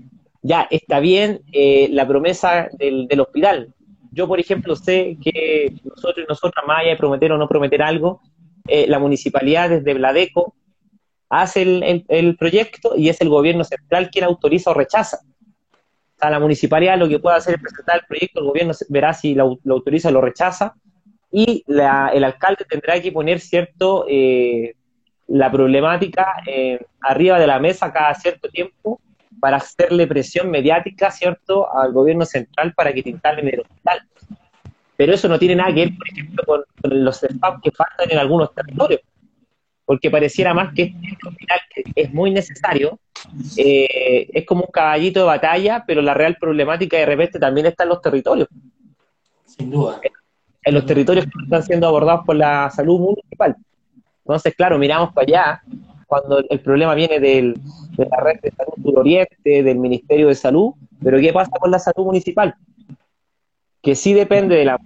[0.41, 3.74] ya está bien eh, la promesa del, hospital.
[4.14, 8.22] Yo, por ejemplo, sé que nosotros y nosotras, más de prometer o no prometer algo,
[8.68, 10.55] eh, la municipalidad desde Bladeco
[11.30, 11.64] hace
[12.07, 15.20] el proyecto y es el gobierno central quien autoriza o rechaza.
[16.20, 19.34] A la municipalidad lo que puede hacer es presentar el proyecto, el gobierno verá si
[19.34, 20.76] lo, autoriza o lo rechaza,
[21.32, 24.76] y el alcalde tendrá que poner cierto eh,
[25.28, 29.01] la problemática eh, arriba de la mesa cada cierto tiempo
[29.44, 34.02] para hacerle presión mediática, ¿cierto?, al gobierno central para que te instalen el hospital.
[34.96, 36.64] Pero eso no tiene nada que ver, por ejemplo, con,
[37.04, 39.02] los spam que faltan en algunos territorios
[39.84, 42.98] porque pareciera más que este hospital que es muy necesario,
[43.58, 47.84] eh, es como un caballito de batalla, pero la real problemática de repente también está
[47.84, 48.48] en los territorios.
[49.46, 50.00] Sin duda.
[50.64, 53.58] En los territorios que están siendo abordados por la salud municipal.
[54.20, 55.64] Entonces, claro, miramos para allá,
[56.14, 57.55] cuando el problema viene del,
[57.97, 61.72] de la red de salud del Oriente, del Ministerio de Salud, pero ¿qué pasa con
[61.72, 62.53] la salud municipal?
[63.82, 64.80] Que sí depende de la...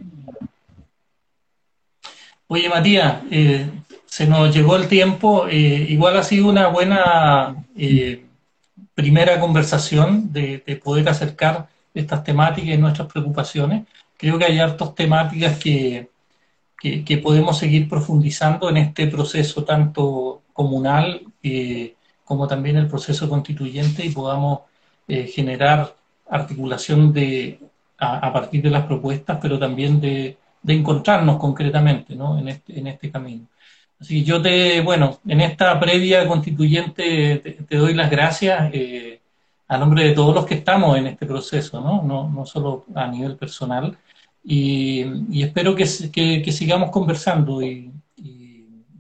[2.47, 3.69] Oye, Matías, eh,
[4.05, 5.49] se nos llegó el tiempo.
[5.49, 8.23] Eh, igual ha sido una buena eh,
[8.95, 13.85] primera conversación de, poder acercar estas temáticas y nuestras preocupaciones.
[14.15, 16.07] Creo que hay hartas temáticas que,
[16.79, 21.95] que, podemos seguir profundizando en este proceso tanto comunal eh,
[22.25, 24.61] como también el proceso constituyente y podamos
[25.07, 25.95] generar
[26.29, 27.61] articulación de,
[27.97, 30.37] a, partir de las propuestas, pero también de,
[30.67, 32.37] encontrarnos concretamente ¿no?
[32.37, 33.45] en, este, en este camino.
[33.99, 39.21] Así que yo te, bueno, en esta previa constituyente te, doy las gracias eh,
[39.67, 42.03] a nombre de todos los que estamos en este proceso, ¿no?
[42.03, 43.97] No, no solo a nivel personal.
[44.43, 47.91] Y, espero que, que, sigamos conversando y,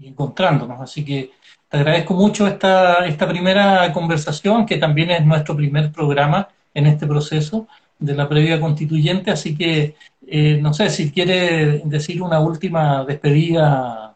[0.01, 0.81] encontrándonos.
[0.81, 1.31] Así que
[1.77, 7.67] agradezco mucho esta, esta primera conversación, que también es nuestro primer programa en este proceso
[7.99, 9.31] de la previa constituyente.
[9.31, 9.95] Así que,
[10.27, 14.07] eh, no sé, si quiere decir una última despedida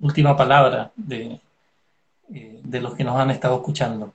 [0.00, 1.40] última palabra de,
[2.32, 4.12] eh, de los que nos han estado escuchando.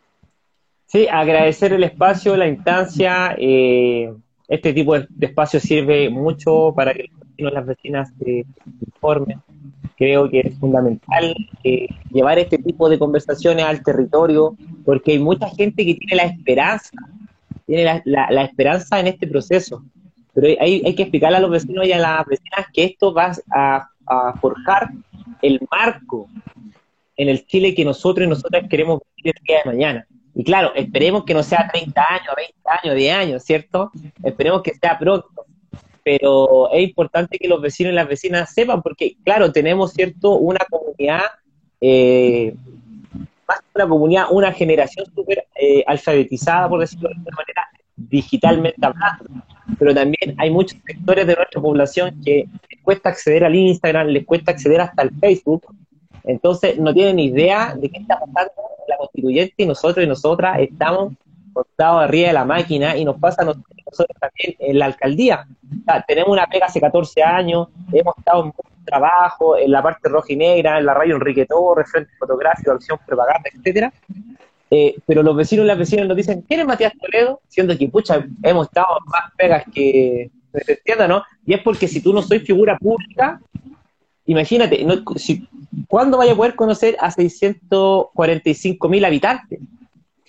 [0.86, 3.36] Sí, agradecer el espacio, la instancia.
[3.38, 4.14] Eh,
[4.48, 8.46] este tipo de, espacio sirve mucho para que los las vecinas se
[8.86, 9.42] informen.
[10.02, 15.48] Creo que es fundamental eh, llevar este tipo de conversaciones al territorio, porque hay mucha
[15.50, 16.90] gente que tiene la esperanza,
[17.68, 19.84] tiene la, esperanza en este proceso.
[20.34, 23.32] Pero hay, hay, que explicarle a los vecinos y a las vecinas que esto va
[23.52, 24.90] a, a forjar
[25.44, 26.28] el marco
[27.16, 30.08] en el Chile que nosotros y nosotras queremos vivir el día de mañana.
[30.34, 33.92] Y claro, esperemos que no sea 30 años, 20 años, 10 años, ¿cierto?
[34.24, 35.41] Esperemos que sea pronto.
[36.04, 40.60] Pero es importante que los vecinos y las vecinas sepan, porque claro, tenemos, ¿cierto?, una
[40.70, 41.22] comunidad,
[41.80, 42.54] eh,
[43.48, 48.86] más que una comunidad, una generación súper eh, alfabetizada, por decirlo de alguna manera, digitalmente
[48.86, 49.44] hablando.
[49.78, 54.26] Pero también hay muchos sectores de nuestra población que les cuesta acceder al Instagram, les
[54.26, 55.74] cuesta acceder hasta al Facebook.
[56.24, 58.52] Entonces no tienen idea de qué está pasando
[58.88, 61.14] la constituyente y nosotros y nosotras estamos
[61.54, 65.48] contados arriba de la máquina y nos pasa a nosotros, también en la alcaldía.
[66.08, 70.34] tenemos una pega hace 14 años, hemos estado en mucho trabajo, en la parte roja
[70.34, 73.94] y negra, en la radio Enrique Torres, Frente Fotográfico, Acción Propaganda, etcétera,
[74.74, 77.42] eh, pero los vecinos y las vecinas nos dicen, ¿quién es Matías Toledo?
[77.50, 81.24] Siendo que, pucha, hemos estado más pegas que se entienda, ¿no?
[81.46, 83.42] Y es porque si tú no soy figura pública,
[84.26, 85.48] imagínate, no, si,
[85.88, 89.60] ¿cuándo vaya a poder conocer a 645 mil habitantes?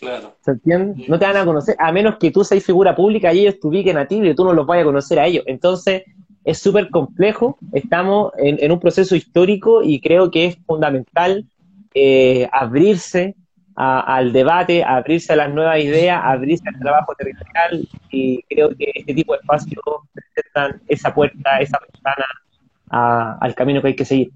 [0.03, 0.37] Claro.
[0.41, 1.05] ¿Se entiende?
[1.07, 3.69] No te van a conocer, a menos que tú seas figura pública y ellos te
[3.69, 5.45] ubiquen a ti y tú no los vayas a conocer a ellos.
[5.47, 6.03] Entonces,
[6.45, 11.47] es súper complejo, estamos en, un proceso histórico y creo que es fundamental
[11.95, 13.37] eh, abrirse
[13.77, 19.15] al debate, abrirse a las nuevas ideas, abrirse al trabajo territorial y creo que este
[19.15, 19.83] tipo de espacios
[20.13, 24.33] presentan esa puerta, esa ventana al camino que hay que seguir.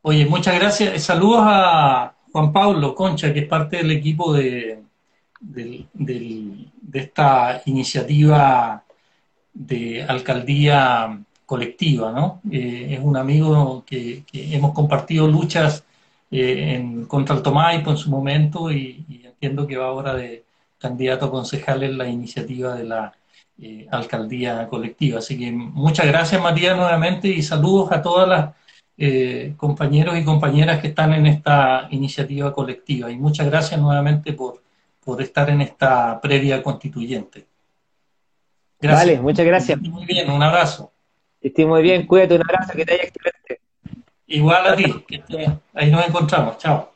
[0.00, 1.02] Oye, muchas gracias.
[1.02, 4.82] Saludos a Juan Pablo Concha, que es parte del equipo de,
[5.40, 8.84] de, esta iniciativa
[9.54, 12.42] de alcaldía colectiva, ¿no?
[12.50, 15.82] Eh, es un amigo que hemos compartido luchas
[16.30, 20.44] eh, en, contra el Tomaipo en su momento y, entiendo que va ahora de
[20.78, 23.14] candidato a concejal en la iniciativa de la
[23.62, 25.20] eh, alcaldía colectiva.
[25.20, 28.54] Así que muchas gracias Matías nuevamente y saludos a todas las
[28.98, 34.62] eh, compañeros y compañeras que están en esta iniciativa colectiva y muchas gracias nuevamente por,
[35.04, 37.46] por estar en esta previa constituyente.
[38.80, 39.06] Gracias.
[39.06, 39.80] Vale, muchas gracias.
[39.80, 40.92] muy bien, un abrazo.
[41.54, 43.60] Que muy bien, cuídate, un abrazo, que te haya excelente.
[44.26, 45.22] Igual a ti, que
[45.74, 46.58] ahí nos encontramos.
[46.58, 46.95] Chao.